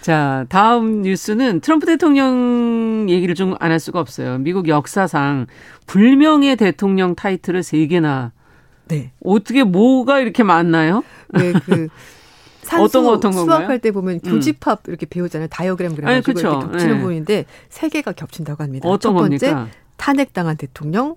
[0.00, 4.38] 자, 다음 뉴스는 트럼프 대통령 얘기를 좀 안 할 수가 없어요.
[4.38, 5.46] 미국 역사상
[5.86, 8.32] 불명예 대통령 타이틀을 세 개나
[8.88, 9.12] 네.
[9.24, 11.04] 어떻게 뭐가 이렇게 많나요?
[11.34, 11.88] 네, 그
[12.62, 14.30] 산수 어떤 거, 어떤 수학할 때 보면 음.
[14.30, 15.48] 교집합 이렇게 배우잖아요.
[15.48, 17.00] 다이어그램 그래가지고 이렇게 겹치는 네.
[17.00, 18.88] 부분인데 세 개가 겹친다고 합니다.
[18.88, 19.68] 어떤 첫 번째 겁니까?
[19.98, 21.16] 탄핵당한 대통령,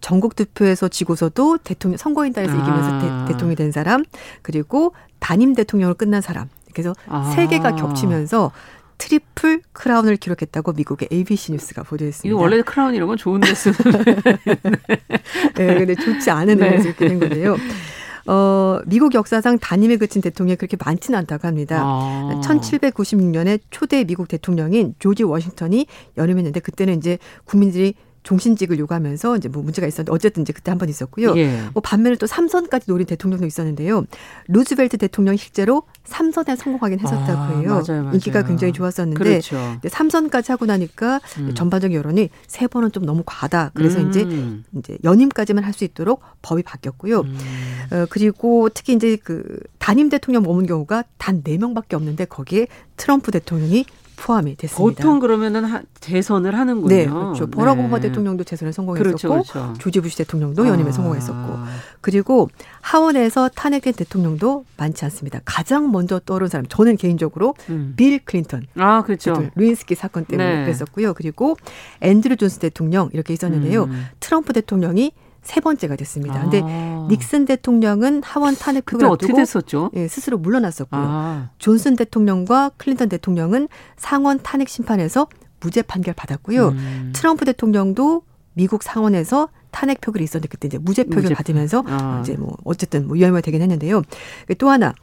[0.00, 2.56] 전국 투표에서 지고서도 대통령 선거인단에서 아.
[2.56, 4.04] 이기면서 대, 통령이 된 사람,
[4.42, 6.48] 그리고 단임 대통령으로 끝난 사람.
[6.72, 7.32] 그래서 아.
[7.34, 8.52] 세 개가 겹치면서
[8.98, 12.28] 트리플 크라운을 기록했다고 미국의 ABC 뉴스가 보도했습니다.
[12.28, 13.76] 이거 원래 크라운 이런 건 좋은데 쓰는.
[15.54, 16.88] 네, 근데 좋지 않은 의미에서 네.
[16.88, 17.56] 이렇게 된 건데요.
[18.26, 21.80] 어, 미국 역사상 단임에 그친 대통령이 그렇게 많지는 않다고 합니다.
[21.82, 22.40] 아.
[22.42, 25.86] 1796년에 초대 미국 대통령인 조지 워싱턴이
[26.18, 30.88] 연임했는데 그때는 이제 국민들이 종신직을 요구하면서 이제 뭐 문제가 있었는데 어쨌든 이제 그때 한 번
[30.88, 31.36] 있었고요.
[31.36, 31.62] 예.
[31.72, 34.04] 뭐 반면에 또 삼선까지 노린 대통령도 있었는데요.
[34.48, 37.82] 루즈벨트 대통령이 실제로 삼선에 성공하긴 했었다고 아, 해요.
[37.86, 38.14] 맞아요, 맞아요.
[38.14, 39.56] 인기가 굉장히 좋았었는데 그렇죠.
[39.88, 41.54] 삼선까지 하고 나니까 음.
[41.54, 43.70] 전반적인 여론이 세 번은 좀 너무 과다.
[43.74, 44.08] 그래서 음.
[44.10, 44.26] 이제
[44.78, 47.20] 이제 연임까지만 할 수 있도록 법이 바뀌었고요.
[47.20, 47.38] 음.
[47.92, 52.66] 어, 그리고 특히 이제 그 단임 대통령 머문 경우가 단 네 명밖에 없는데 거기에
[52.96, 53.84] 트럼프 대통령이
[54.18, 55.02] 포함이 됐습니다.
[55.02, 56.88] 보통 그러면은 하, 재선을 하는군요.
[56.88, 57.44] 네, 그렇죠.
[57.44, 58.08] 오바마 네.
[58.08, 59.74] 대통령도 재선에 성공했었고, 그렇죠, 그렇죠.
[59.78, 60.92] 조지 부시 대통령도 연임에 아.
[60.92, 61.58] 성공했었고,
[62.00, 62.48] 그리고
[62.80, 65.40] 하원에서 탄핵된 대통령도 많지 않습니다.
[65.44, 67.94] 가장 먼저 떠오른 사람, 저는 개인적으로 음.
[67.96, 70.64] 빌 클린턴, 아 그렇죠, 르윈스키 사건 때문에 네.
[70.64, 71.14] 그랬었고요.
[71.14, 71.56] 그리고
[72.00, 73.84] 앤드류 존스 대통령 이렇게 있었는데요.
[73.84, 74.06] 음.
[74.20, 75.12] 트럼프 대통령이
[75.42, 76.40] 세 번째가 됐습니다.
[76.42, 77.06] 근데 아.
[77.10, 79.90] 닉슨 대통령은 하원 탄핵 표결 어떻게 됐었죠?
[79.94, 81.00] 예, 스스로 물러났었고요.
[81.02, 81.50] 아.
[81.58, 85.28] 존슨 대통령과 클린턴 대통령은 상원 탄핵 심판에서
[85.60, 86.68] 무죄 판결 받았고요.
[86.68, 87.12] 음.
[87.14, 88.22] 트럼프 대통령도
[88.54, 91.34] 미국 상원에서 탄핵 표결이 있었는데 그때 이제 무죄 표결 무죄.
[91.34, 92.20] 받으면서 아.
[92.22, 94.02] 이제 뭐 어쨌든 뭐 위험이 되긴 했는데요.
[94.58, 94.94] 또 하나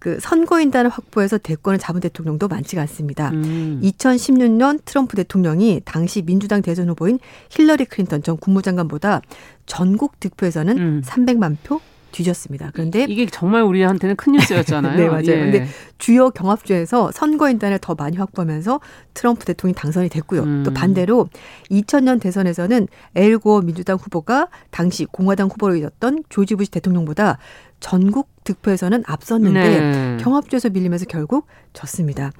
[0.00, 3.30] 그 선거인단을 확보해서 대권을 잡은 대통령도 많지가 않습니다.
[3.30, 3.80] 음.
[3.84, 7.18] 2016년 트럼프 대통령이 당시 민주당 대선 후보인
[7.50, 9.20] 힐러리 클린턴 전 국무장관보다
[9.66, 11.02] 전국 득표에서는 음.
[11.04, 12.70] 300만 표 뒤졌습니다.
[12.72, 14.96] 그런데 이게 정말 우리한테는 큰 뉴스였잖아요.
[14.98, 15.24] 네, 맞아요.
[15.26, 15.38] 예.
[15.38, 15.66] 근데
[15.98, 18.80] 주요 경합주에서 선거인단을 더 많이 확보하면서
[19.14, 20.42] 트럼프 대통령이 당선이 됐고요.
[20.42, 20.62] 음.
[20.64, 21.28] 또 반대로
[21.70, 27.38] 2000년 대선에서는 엘고 민주당 후보가 당시 공화당 후보로 이었던 조지 부시 대통령보다
[27.80, 30.18] 전국 득표에서는 앞섰는데 네.
[30.20, 32.32] 경합주에서 밀리면서 결국 졌습니다.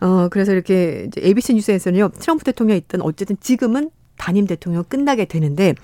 [0.00, 5.74] 어, 그래서 이렇게 이제 ABC 뉴스에서는요, 트럼프 대통령이 있던 어쨌든 지금은 단임 대통령 끝나게 되는데,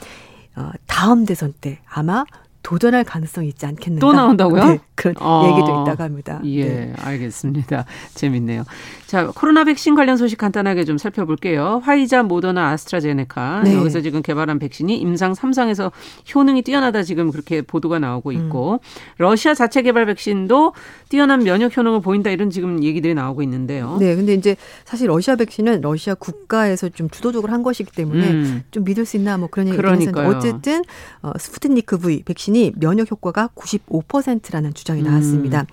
[0.56, 2.24] 어, 다음 대선 때 아마
[2.62, 4.06] 도전할 가능성이 있지 않겠는가.
[4.06, 4.64] 또 나온다고요?
[4.64, 6.40] 네, 그런 어, 얘기도 있다고 합니다.
[6.44, 6.92] 예, 네.
[6.98, 7.86] 알겠습니다.
[8.14, 8.64] 재밌네요.
[9.06, 11.80] 자, 코로나 백신 관련 소식 간단하게 좀 살펴볼게요.
[11.84, 13.74] 화이자, 모더나, 아스트라제네카 네.
[13.76, 15.90] 여기서 지금 개발한 백신이 임상 3상에서
[16.34, 18.78] 효능이 뛰어나다 지금 그렇게 보도가 나오고 있고 음.
[19.16, 20.74] 러시아 자체 개발 백신도
[21.08, 23.96] 뛰어난 면역 효능을 보인다 이런 지금 얘기들이 나오고 있는데요.
[23.98, 24.54] 네, 근데 이제
[24.84, 28.62] 사실 러시아 백신은 러시아 국가에서 좀 주도적으로 한 것이기 때문에 음.
[28.70, 30.82] 좀 믿을 수 있나 뭐 그런 얘기가 있었는데 어쨌든
[31.22, 35.60] 어, 스푸트니크 V 백신 이 면역 효과가 95%라는 주장 주장이 나왔습니다.
[35.62, 35.66] 음.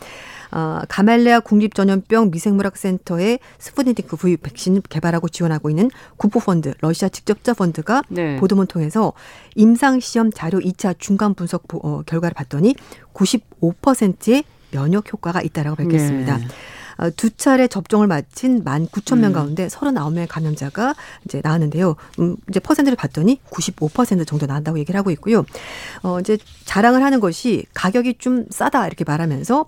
[0.50, 8.38] 어, 가말레아 국립전염병 미생물학센터의 스푸트니크 V 백신 개발하고 지원하고 있는 국부펀드, 러시아 직접투자 펀드가 네.
[8.38, 9.14] 보도문 통해서
[9.56, 12.76] 임상시험 자료 2차 중간 분석 어, 결과를 봤더니
[13.14, 16.38] 95%의 면역 효과가 있다라고 밝혔습니다.
[16.38, 16.48] 네.
[16.98, 19.34] 어, 두 차례 접종을 마친 만 9천 명 음.
[19.34, 20.96] 가운데 39명의 감염자가
[21.26, 21.96] 이제 나왔는데요.
[22.20, 25.46] 음, 이제 퍼센트를 봤더니 95% 정도 나온다고 얘기를 하고 있고요.
[26.04, 29.66] 어, 이제 자랑을 하는 것이 가격이 좀 싸다 이렇게 말하면서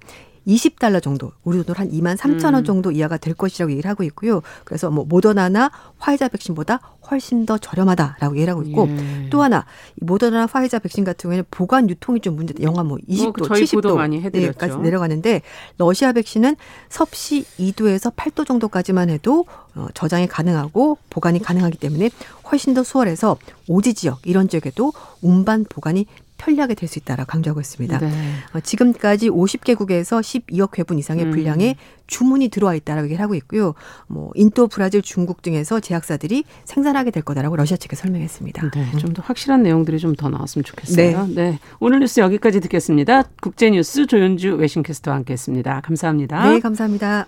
[0.47, 2.63] 20달러 정도, 우리 돈으로 한 2만 3천 원 음.
[2.63, 4.41] 정도 이하가 될 것이라고 얘기를 하고 있고요.
[4.63, 6.79] 그래서 뭐 모더나나 화이자 백신보다
[7.09, 9.29] 훨씬 더 저렴하다라고 얘기를 하고 있고 예.
[9.29, 9.65] 또 하나
[9.95, 14.21] 모더나 화이자 백신 같은 경우에는 보관 유통이 좀 문제, 영하 뭐 20도, 뭐 70도 많이
[14.57, 15.41] 까지 내려가는데
[15.77, 16.55] 러시아 백신은
[16.89, 22.09] 섭씨 2도에서 8도 정도까지만 해도 어, 저장이 가능하고 보관이 가능하기 때문에
[22.51, 23.37] 훨씬 더 수월해서
[23.67, 26.05] 오지 지역 이런 지역에도 운반 보관이
[26.39, 27.99] 편리하게 될 수 있다라고 강조하고 있습니다.
[27.99, 28.09] 네.
[28.53, 31.31] 어, 지금까지 50개국에서 12억 회분 이상의 음.
[31.31, 31.75] 분량의
[32.07, 33.75] 주문이 들어와 있다라고 얘기를 하고 있고요.
[34.07, 38.71] 뭐 인도, 브라질, 중국 등에서 제약사들이 생산하게 될 거다라고 러시아 측에 설명했습니다.
[38.71, 41.27] 네, 좀 더 확실한 내용들이 좀 더 나왔으면 좋겠어요.
[41.27, 41.35] 네.
[41.35, 41.59] 네.
[41.79, 43.23] 오늘 뉴스 여기까지 듣겠습니다.
[43.41, 45.81] 국제 뉴스 조윤주 외신캐스터와 함께했습니다.
[45.81, 46.49] 감사합니다.
[46.49, 47.27] 네, 감사합니다.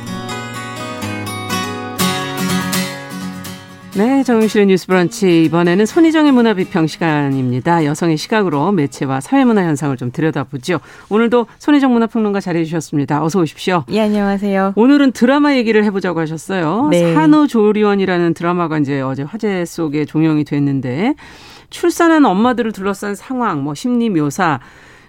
[3.93, 5.43] 네, 정용실의 뉴스 브런치.
[5.43, 7.83] 이번에는 손희정의 문화 비평 시간입니다.
[7.83, 10.79] 여성의 시각으로 매체와 사회문화 현상을 좀 들여다보죠.
[11.09, 13.21] 오늘도 손희정 문화평론가 자리해 주셨습니다.
[13.21, 13.83] 어서 오십시오.
[13.89, 14.73] 예, 안녕하세요.
[14.77, 16.87] 오늘은 드라마 얘기를 해 보자고 하셨어요.
[16.89, 17.13] 네.
[17.13, 21.15] 산후조리원이라는 드라마가 이제 어제 화제 속에 종영이 됐는데
[21.69, 24.61] 출산한 엄마들을 둘러싼 상황, 뭐 심리 묘사,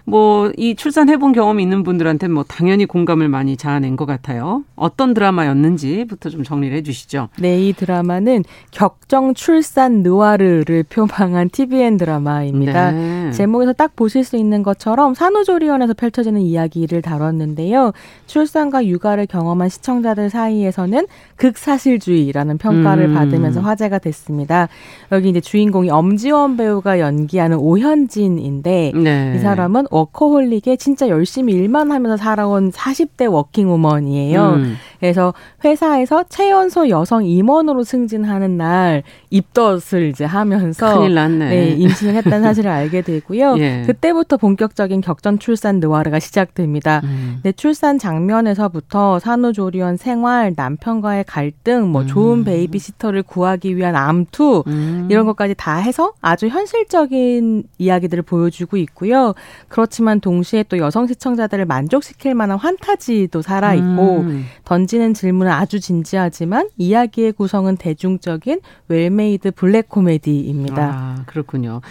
[0.05, 4.63] 뭐 이 출산해 본 경험이 있는 분들한테 뭐 당연히 공감을 많이 자아낸 것 같아요.
[4.75, 7.29] 어떤 드라마였는지부터 좀 정리를 해 주시죠.
[7.39, 12.91] 네, 이 드라마는 격정 출산 느와르를 표방한 TVN 드라마입니다.
[12.91, 13.31] 네.
[13.31, 17.91] 제목에서 딱 보실 수 있는 것처럼 산후조리원에서 펼쳐지는 이야기를 다뤘는데요.
[18.27, 23.13] 출산과 육아를 경험한 시청자들 사이에서는 극사실주의라는 평가를 음.
[23.15, 24.67] 받으면서 화제가 됐습니다.
[25.11, 29.33] 여기 이제 주인공이 엄지원 배우가 연기하는 오현진인데 네.
[29.35, 34.53] 이 사람은 워커홀릭에 진짜 열심히 일만 하면서 살아온 40대 working woman이에요.
[34.55, 34.75] 음.
[35.03, 35.33] 그래서
[35.65, 41.49] 회사에서 최연소 여성 임원으로 승진하는 날 입덧을 이제 하면서 큰일 났네.
[41.49, 43.57] 네, 임신을 했다는 사실을 알게 되고요.
[43.57, 43.83] 예.
[43.85, 47.01] 그때부터 본격적인 격정 출산 느와르가 시작됩니다.
[47.03, 47.41] 음.
[47.43, 52.43] 네, 출산 장면에서부터 산후조리원 생활, 남편과의 갈등, 뭐 좋은 음.
[52.45, 55.09] 베이비시터를 구하기 위한 암투 음.
[55.11, 59.33] 이런 것까지 다 해서 아주 현실적인 이야기들을 보여주고 있고요.
[59.67, 64.45] 그렇지만 동시에 또 여성 시청자들을 만족시킬 만한 판타지도 살아 있고 음.
[64.93, 70.83] 던지는 질문은 아주 진지하지만 이야기의 구성은 대중적인 well-made 블랙 코미디입니다.
[70.83, 71.81] 아, 그렇군요.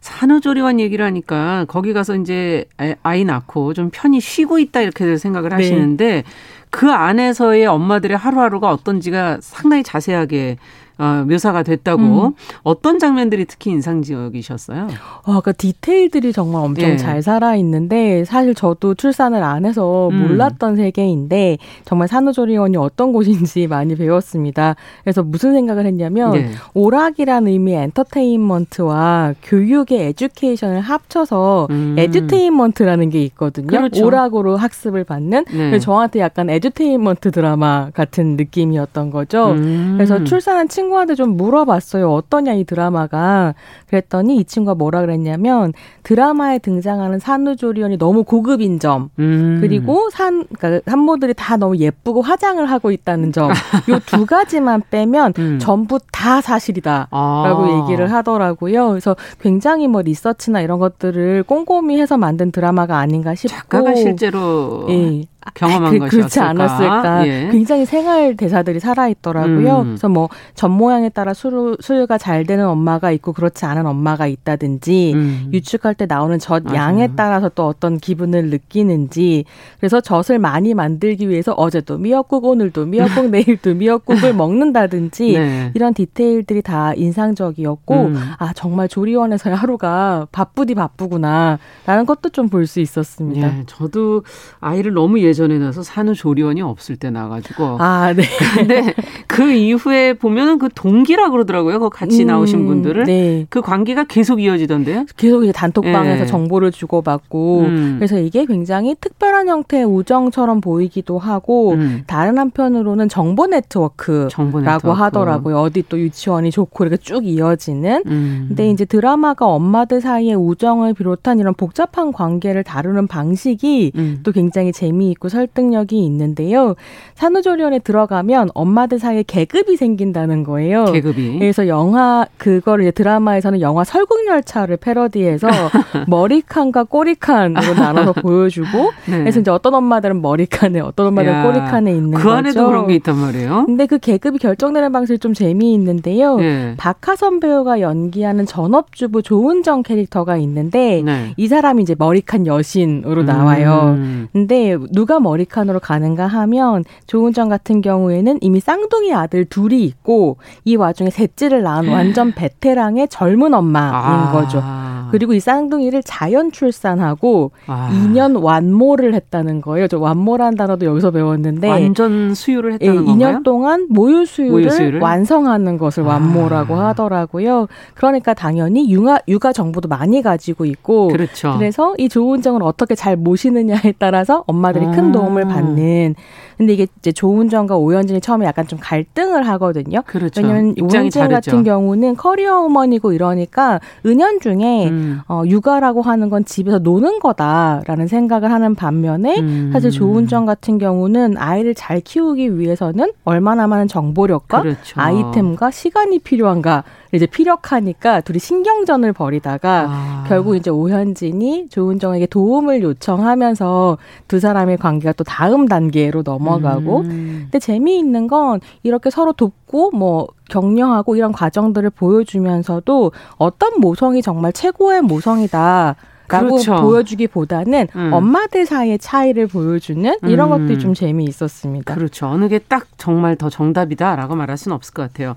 [0.00, 2.64] 산후조리원 얘기를 하니까 거기 가서 이제
[3.02, 5.56] 아이 낳고 좀 편히 쉬고 있다 이렇게 생각을 네.
[5.56, 6.24] 하시는데 네.
[6.70, 10.56] 그 안에서의 엄마들의 하루하루가 어떤지가 상당히 자세하게
[10.98, 12.32] 어, 묘사가 됐다고 음.
[12.62, 14.88] 어떤 장면들이 특히 인상적이셨어요?
[15.24, 16.96] 아, 그 디테일들이 정말 엄청 예.
[16.96, 20.26] 잘 살아 있는데 사실 저도 출산을 안 해서 음.
[20.26, 24.74] 몰랐던 세계인데 정말 산후조리원이 어떤 곳인지 많이 배웠습니다.
[25.04, 26.50] 그래서 무슨 생각을 했냐면 예.
[26.72, 31.96] 오락이라는 의미의 엔터테인먼트와 교육의 education을 합쳐서 음.
[31.98, 33.66] edutainment라는 게 있거든요.
[33.66, 34.06] 그렇죠.
[34.06, 35.78] 오락으로 학습을 받는 네.
[35.78, 39.50] 저한테 약간 edutainment 드라마 같은 느낌이었던 거죠.
[39.50, 39.94] 음.
[39.96, 42.12] 그래서 출산한 친구 친구한테 좀 물어봤어요.
[42.12, 43.54] 어떠냐 이 드라마가.
[43.88, 45.72] 그랬더니 이 친구가 뭐라 그랬냐면
[46.02, 49.58] 드라마에 등장하는 산후조리원이 너무 고급인 점 음.
[49.60, 53.50] 그리고 산 그러니까 산모들이 다 너무 예쁘고 화장을 하고 있다는 점.
[53.90, 55.58] 요 두 가지만 빼면 음.
[55.58, 57.82] 전부 다 사실이다라고 아.
[57.82, 58.90] 얘기를 하더라고요.
[58.90, 65.24] 그래서 굉장히 뭐 리서치나 이런 것들을 꼼꼼히 해서 만든 드라마가 아닌가 싶고 작가가 실제로 예.
[65.54, 66.16] 경험한 그, 것이었을까?
[66.16, 67.26] 그렇지 않았을까?
[67.28, 67.48] 예.
[67.52, 69.80] 굉장히 생활 대사들이 살아 있더라고요.
[69.80, 69.84] 음.
[69.84, 75.12] 그래서 뭐 젖 모양에 따라 수유, 수유가 잘 되는 엄마가 있고 그렇지 않은 엄마가 있다든지
[75.14, 75.50] 음.
[75.52, 79.44] 유축할 때 나오는 젖 양에 따라서 또 어떤 기분을 느끼는지
[79.78, 85.70] 그래서 젖을 많이 만들기 위해서 어제도 미역국 오늘도 미역국 내일도 미역국을 먹는다든지 네.
[85.74, 88.16] 이런 디테일들이 다 인상적이었고 음.
[88.38, 93.58] 아 정말 조리원에서의 하루가 바쁘디 바쁘구나 라는 것도 좀 볼 수 있었습니다.
[93.58, 94.22] 예, 저도
[94.60, 97.76] 아이를 너무 예 예전에 나서 산후조리원이 없을 때 나가지고.
[97.78, 98.22] 아, 네.
[98.56, 98.94] 근데
[99.26, 101.78] 그 이후에 보면은 그 동기라 그러더라고요.
[101.78, 103.04] 그 같이 음, 나오신 분들을.
[103.04, 103.46] 네.
[103.50, 105.04] 그 관계가 계속 이어지던데요?
[105.16, 106.26] 계속 이제 단톡방에서 네.
[106.26, 107.60] 정보를 주고받고.
[107.60, 107.94] 음.
[107.98, 112.02] 그래서 이게 굉장히 특별한 형태의 우정처럼 보이기도 하고, 음.
[112.06, 114.88] 다른 한편으로는 정보 네트워크라고 정보 네트워크.
[114.90, 115.58] 하더라고요.
[115.58, 118.02] 어디 또 유치원이 좋고 이렇게 쭉 이어지는.
[118.06, 118.44] 음.
[118.48, 124.20] 근데 이제 드라마가 엄마들 사이의 우정을 비롯한 이런 복잡한 관계를 다루는 방식이 음.
[124.22, 126.74] 또 굉장히 재미있고 있고 설득력이 있는데요.
[127.14, 130.86] 산후조리원에 들어가면 엄마들 사이에 계급이 생긴다는 거예요.
[130.86, 131.38] 계급이.
[131.38, 135.48] 그래서 영화 그거를 이제 드라마에서는 영화 설국열차를 패러디해서
[136.08, 139.18] 머리칸과 꼬리칸으로 나눠서 보여주고 네.
[139.18, 142.30] 그래서 이제 어떤 엄마들은 머리칸에 어떤 엄마들은 야, 꼬리칸에 있는 그 거죠.
[142.36, 143.64] 안에도 그런 게 있단 말이에요.
[143.66, 146.36] 근데 그 계급이 결정되는 방식이 좀 재미있는데요.
[146.36, 146.74] 네.
[146.76, 151.32] 박하선 배우가 연기하는 전업주부 조은정 캐릭터가 있는데 네.
[151.36, 153.94] 이 사람이 이제 머리칸 여신으로 나와요.
[153.96, 154.28] 음.
[154.32, 160.76] 근데 누가 누가 머리칸으로 가는가 하면 조은정 같은 경우에는 이미 쌍둥이 아들 둘이 있고 이
[160.76, 164.32] 와중에 셋째를 낳은 완전 베테랑의 젊은 엄마인 아.
[164.32, 164.62] 거죠.
[165.10, 167.90] 그리고 이 쌍둥이를 자연 출산하고 아.
[167.92, 169.88] 2년 완모를 했다는 거예요.
[169.88, 173.38] 저 완모라는 단어도 여기서 배웠는데 완전 수유를 했다는 예, 건가요?
[173.38, 175.00] 2년 동안 모유 수유를, 모유 수유를?
[175.00, 176.08] 완성하는 것을 아.
[176.08, 176.88] 완모라고 아.
[176.88, 177.68] 하더라고요.
[177.94, 181.54] 그러니까 당연히 육아 육아 정보도 많이 가지고 있고 그렇죠.
[181.56, 186.14] 그래서 이 조은정을 어떻게 잘 모시느냐에 따라서 엄마들이 큰큰 도움을 받는
[186.56, 190.02] 근데 이게 이제 조은정과 오현진이 처음에 약간 좀 갈등을 하거든요.
[190.06, 190.40] 그렇죠.
[190.40, 195.20] 왜냐면 오현진 같은 경우는 커리어 우먼이고 이러니까 은연중에 음.
[195.28, 199.70] 어, 육아라고 하는 건 집에서 노는 거다라는 생각을 하는 반면에 음.
[199.72, 205.00] 사실 조은정 같은 경우는 아이를 잘 키우기 위해서는 얼마나 많은 정보력과 그렇죠.
[205.00, 206.84] 아이템과 시간이 필요한가
[207.16, 210.24] 이제 피력하니까 둘이 신경전을 벌이다가 아.
[210.28, 213.98] 결국 이제 오현진이 조은정에게 도움을 요청하면서
[214.28, 217.38] 두 사람의 관계가 또 다음 단계로 넘어가고 음.
[217.44, 225.02] 근데 재미있는 건 이렇게 서로 돕고 뭐 격려하고 이런 과정들을 보여주면서도 어떤 모성이 정말 최고의
[225.02, 225.96] 모성이다.
[226.28, 226.74] 라고 그렇죠.
[226.82, 228.12] 보여주기보다는 음.
[228.12, 230.58] 엄마들 사이의 차이를 보여주는 이런 음.
[230.58, 231.94] 것들이 좀 재미있었습니다.
[231.94, 232.26] 그렇죠.
[232.26, 235.36] 어느 게 딱 정말 더 정답이다라고 말할 수는 없을 것 같아요.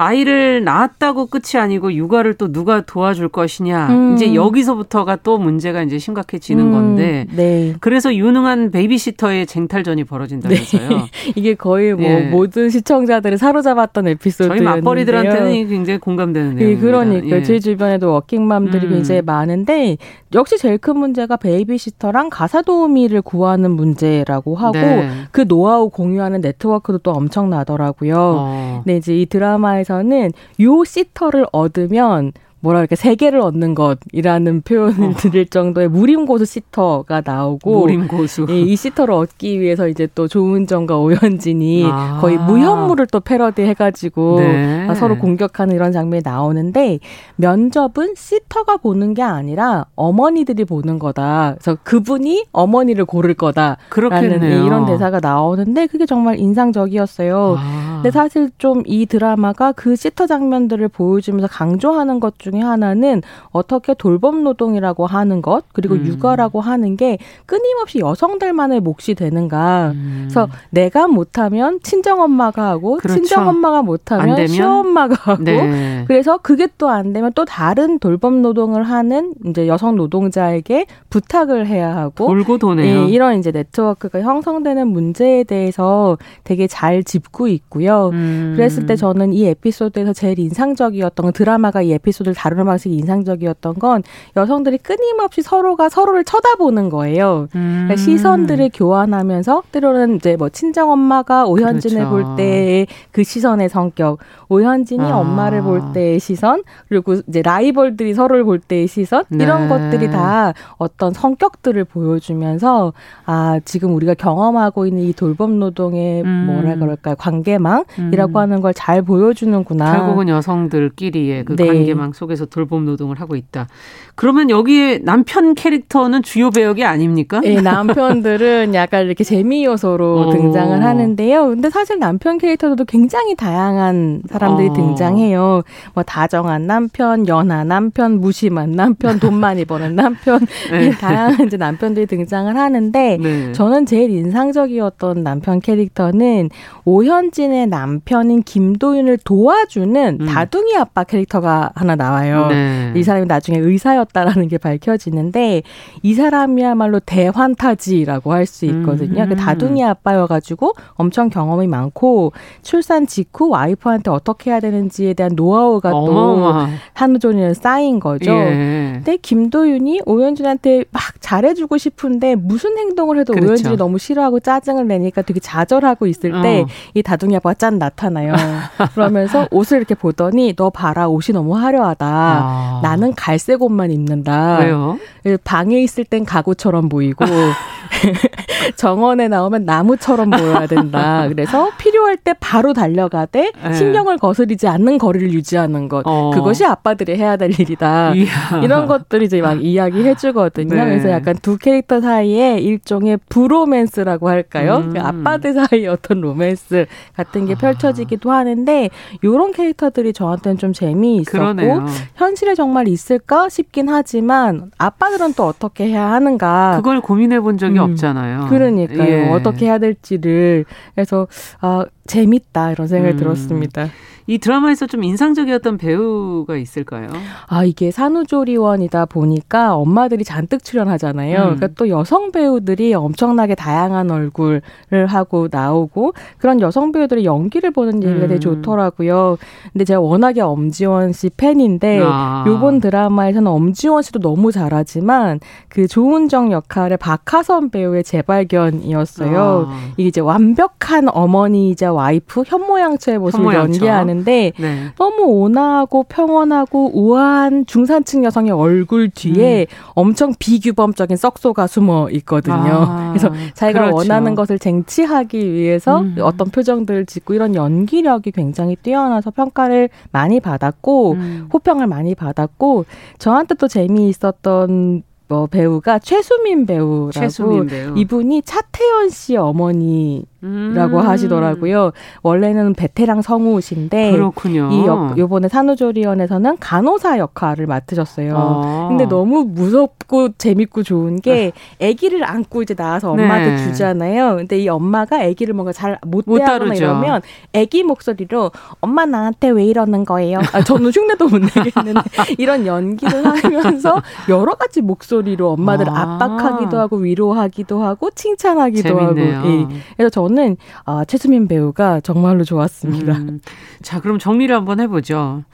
[0.00, 3.88] 아이를 낳았다고 끝이 아니고 육아를 또 누가 도와줄 것이냐.
[3.88, 4.14] 음.
[4.14, 6.70] 이제 여기서부터가 또 문제가 이제 심각해지는 음.
[6.70, 7.26] 건데.
[7.34, 7.74] 네.
[7.80, 10.88] 그래서 유능한 베이비시터의 쟁탈전이 벌어진다면서요.
[10.88, 10.96] 네.
[11.34, 12.30] 이게 거의 뭐 네.
[12.30, 14.70] 모든 시청자들을 사로잡았던 에피소드였는데요.
[14.70, 16.70] 저희 맞벌이들한테는 굉장히 공감되는 내용입니다.
[16.70, 17.42] 예, 그러니까 예.
[17.42, 18.92] 제 주변에도 워킹맘들이 음.
[18.92, 19.96] 굉장히 많은데
[20.32, 25.08] 역시 제일 큰 문제가 베이비시터랑 가사 도우미를 구하는 문제라고 하고 네.
[25.32, 28.14] 그 노하우 공유하는 네트워크도 또 엄청나더라고요.
[28.16, 28.82] 어.
[28.86, 35.14] 네, 이제 이 드라마에서 는 요 시터를 얻으면 뭐라 이렇게 세계를 얻는 것이라는 표현을 어.
[35.16, 41.88] 드릴 정도의 무림고수 시터가 나오고 무림고수 예, 이 시터를 얻기 위해서 이제 또 조은정과 오현진이
[41.90, 42.18] 아.
[42.20, 44.94] 거의 무협물을 또 패러디 해가지고 네.
[44.94, 46.98] 서로 공격하는 이런 장면이 나오는데
[47.36, 51.56] 면접은 시터가 보는 게 아니라 어머니들이 보는 거다.
[51.60, 57.56] 그래서 그분이 어머니를 고를 거다라는 이런 대사가 나오는데 그게 정말 인상적이었어요.
[57.58, 57.92] 아.
[58.02, 64.42] 근데 사실 좀 이 드라마가 그 시터 장면들을 보여주면서 강조하는 것 중에 하나는 어떻게 돌봄
[64.44, 66.04] 노동이라고 하는 것 그리고 음.
[66.06, 69.92] 육아라고 하는 게 끊임없이 여성들만의 몫이 되는가.
[69.94, 70.28] 음.
[70.28, 73.14] 그래서 내가 못하면 친정 엄마가 하고 그렇죠.
[73.14, 76.04] 친정 엄마가 못하면 시엄마가 하고 네.
[76.06, 81.94] 그래서 그게 또 안 되면 또 다른 돌봄 노동을 하는 이제 여성 노동자에게 부탁을 해야
[81.94, 83.02] 하고 돌고 도네요.
[83.02, 88.10] 예, 이런 이제 네트워크가 형성되는 문제에 대해서 되게 잘 짚고 있고요.
[88.12, 88.54] 음.
[88.56, 94.02] 그랬을 때 저는 이 에피소드에서 제일 인상적이었던 건 드라마가 이 에피소드를 다루는 방식이 인상적이었던 건
[94.36, 97.48] 여성들이 끊임없이 서로가 서로를 쳐다보는 거예요.
[97.50, 97.84] 그러니까 음.
[97.88, 102.10] 그러니까 시선들을 교환하면서 때로는 이제 뭐 친정 엄마가 오현진을 그렇죠.
[102.10, 104.18] 볼 때의 그 시선의 성격,
[104.48, 105.18] 오현진이 아.
[105.18, 109.44] 엄마를 볼 때의 시선, 그리고 이제 라이벌들이 서로를 볼 때의 시선 네.
[109.44, 112.92] 이런 것들이 다 어떤 성격들을 보여주면서
[113.26, 116.46] 아 지금 우리가 경험하고 있는 이 돌봄 노동의 음.
[116.46, 118.36] 뭐라 그럴까요 관계망이라고 음.
[118.36, 119.96] 하는 걸 잘 보여주는구나.
[119.96, 121.66] 결국은 여성들끼리의 그 네.
[121.66, 123.66] 관계망 속 속에서 돌봄 노동을 하고 있다.
[124.14, 127.40] 그러면 여기에 남편 캐릭터는 주요 배역이 아닙니까?
[127.40, 130.30] 네, 남편들은 약간 이렇게 재미 요소로 어.
[130.30, 131.48] 등장을 하는데요.
[131.48, 134.72] 근데 사실 남편 캐릭터도 굉장히 다양한 사람들이 어.
[134.74, 135.62] 등장해요.
[135.94, 140.90] 뭐 다정한 남편, 연하 남편, 무심한 남편, 돈 많이 버는 남편, 네.
[140.90, 143.52] 다양한 이제 남편들이 등장을 하는데 네.
[143.52, 146.50] 저는 제일 인상적이었던 남편 캐릭터는
[146.84, 150.26] 오현진의 남편인 김도윤을 도와주는 음.
[150.26, 152.17] 다둥이 아빠 캐릭터가 하나 나와요.
[152.18, 152.46] 나와요.
[152.48, 152.92] 네.
[152.96, 155.62] 이 사람이 나중에 의사였다라는 게 밝혀지는데
[156.02, 159.24] 이 사람이야말로 대환타지라고 할 수 있거든요.
[159.24, 159.28] 음.
[159.28, 166.66] 그 다둥이 아빠여가지고 엄청 경험이 많고 출산 직후 와이프한테 어떻게 해야 되는지에 대한 노하우가 어마어마.
[166.66, 168.30] 또 한우존이는 쌓인 거죠.
[168.30, 168.92] 예.
[168.94, 173.48] 근데 김도윤이 오현준한테 막 잘해주고 싶은데 무슨 행동을 해도 그렇죠.
[173.48, 177.02] 오현준이 너무 싫어하고 짜증을 내니까 되게 좌절하고 있을 때이 어.
[177.04, 178.32] 다둥이 아빠가 짠 나타나요.
[178.94, 182.07] 그러면서 옷을 이렇게 보더니 너 봐라 옷이 너무 화려하다.
[182.10, 182.80] 아.
[182.82, 184.58] 나는 갈색 옷만 입는다.
[184.58, 184.98] 왜요?
[185.44, 187.24] 방에 있을 땐 가구처럼 보이고
[188.76, 191.26] 정원에 나오면 나무처럼 보여야 된다.
[191.28, 193.72] 그래서 필요할 때 바로 달려가되 네.
[193.72, 196.02] 신경을 거스리지 않는 거리를 유지하는 것.
[196.06, 196.30] 어.
[196.34, 198.14] 그것이 아빠들이 해야 될 일이다.
[198.14, 198.60] 이야.
[198.62, 200.74] 이런 것들이 이제 막 이야기해 주거든요.
[200.74, 200.84] 네.
[200.84, 204.76] 그래서 약간 두 캐릭터 사이에 일종의 브로맨스라고 할까요?
[204.84, 204.92] 음.
[204.92, 206.86] 그 아빠들 사이에 어떤 로맨스
[207.16, 207.58] 같은 게 아.
[207.58, 208.90] 펼쳐지기도 하는데
[209.24, 211.86] 요런 캐릭터들이 저한테는 좀 재미있었고 그러네요.
[212.16, 217.90] 현실에 정말 있을까 싶긴 하지만 아빠들은 또 어떻게 해야 하는가 그걸 고민해 본 적이 음.
[217.90, 218.46] 없잖아요.
[218.48, 219.08] 그러니까요.
[219.08, 219.28] 예.
[219.30, 221.26] 어떻게 해야 될지를 그래서
[221.60, 223.18] 아 재밌다 이런 생각이 음.
[223.18, 223.88] 들었습니다.
[224.28, 227.08] 이 드라마에서 좀 인상적이었던 배우가 있을까요?
[227.46, 231.36] 아, 이게 산후조리원이다 보니까 엄마들이 잔뜩 출연하잖아요.
[231.38, 231.42] 음.
[231.56, 234.60] 그러니까 또 여성 배우들이 엄청나게 다양한 얼굴을
[235.08, 238.28] 하고 나오고 그런 여성 배우들의 연기를 보는 얘기가 음.
[238.28, 239.38] 되게 좋더라고요.
[239.72, 242.44] 근데 제가 워낙에 엄지원 씨 팬인데 아.
[242.46, 249.68] 요번 드라마에서는 엄지원 씨도 너무 잘하지만 그 조은정 역할의 박하선 배우의 재발견이었어요.
[249.70, 249.78] 아.
[249.96, 254.92] 이게 이제 완벽한 어머니이자 와이프 현모양처의 모습을 연기하는 있는데 네.
[254.96, 259.92] 너무 온화하고 평온하고 우아한 중산층 여성의 얼굴 뒤에 음.
[259.94, 262.54] 엄청 비규범적인 썩소가 숨어 있거든요.
[262.56, 263.96] 아, 그래서 자기가 그렇죠.
[263.96, 266.16] 원하는 것을 쟁취하기 위해서 음.
[266.20, 271.48] 어떤 표정들을 짓고 이런 연기력이 굉장히 뛰어나서 평가를 많이 받았고 음.
[271.52, 272.84] 호평을 많이 받았고
[273.18, 277.96] 저한테 또 재미있었던 뭐 배우가 최수민 배우라고 최수민 배우.
[277.98, 281.08] 이분이 차태현 씨 어머니 라고 음.
[281.08, 281.90] 하시더라고요.
[282.22, 284.68] 원래는 베테랑 성우신데 그렇군요.
[284.70, 288.36] 이 역, 요번에 산후조리원에서는 간호사 역할을 맡으셨어요.
[288.36, 288.86] 아.
[288.88, 291.50] 근데 너무 무섭고 재밌고 좋은 게
[291.82, 293.56] 아기를 안고 이제 나와서 엄마한테 네.
[293.64, 294.36] 주잖아요.
[294.36, 297.20] 근데 이 엄마가 아기를 뭔가 잘못 대하거나 이러면
[297.52, 300.38] 아기 목소리로 엄마 나한테 왜 이러는 거예요?
[300.52, 302.00] 아, 저는 흉내도 못 내겠는데
[302.38, 306.02] 이런 연기를 하면서 여러 가지 목소리로 엄마들 아.
[306.20, 309.36] 압박하기도 하고 위로하기도 하고 칭찬하기도 재밌네요.
[309.38, 309.66] 하고 예.
[309.96, 313.12] 그래서 저 저는 아, 최수민 배우가 정말로 좋았습니다.
[313.14, 313.40] 음.
[313.82, 315.44] 자, 그럼 정리를 한번 해보죠.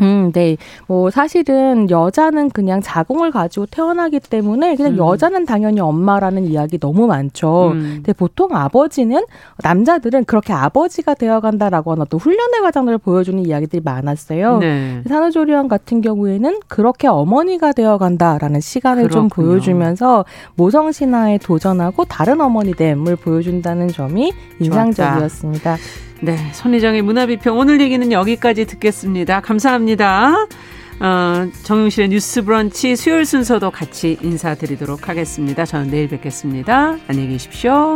[0.00, 0.56] 음, 네.
[0.86, 4.98] 뭐 사실은 여자는 그냥 자궁을 가지고 태어나기 때문에 그냥 음.
[4.98, 7.72] 여자는 당연히 엄마라는 이야기 너무 많죠.
[7.72, 7.92] 음.
[7.96, 9.22] 근데 보통 아버지는
[9.62, 14.58] 남자들은 그렇게 아버지가 되어간다라고 하는 어떤 훈련의 과정들을 보여주는 이야기들이 많았어요.
[14.58, 15.02] 네.
[15.08, 19.28] 산후조리원 같은 경우에는 그렇게 어머니가 되어간다라는 시간을 그렇군요.
[19.28, 20.24] 좀 보여주면서
[20.54, 25.76] 모성 신화에 도전하고 다른 어머니됨을 보여준다는 점이 인상적이었습니다.
[25.76, 26.07] 좋았다.
[26.20, 29.40] 네, 손희정의 문화비평 오늘 얘기는 여기까지 듣겠습니다.
[29.40, 30.46] 감사합니다.
[31.00, 35.64] 어, 정용실의 뉴스 브런치 수요일 순서도 같이 인사드리도록 하겠습니다.
[35.64, 36.96] 저는 내일 뵙겠습니다.
[37.06, 37.94] 안녕히 계십시오.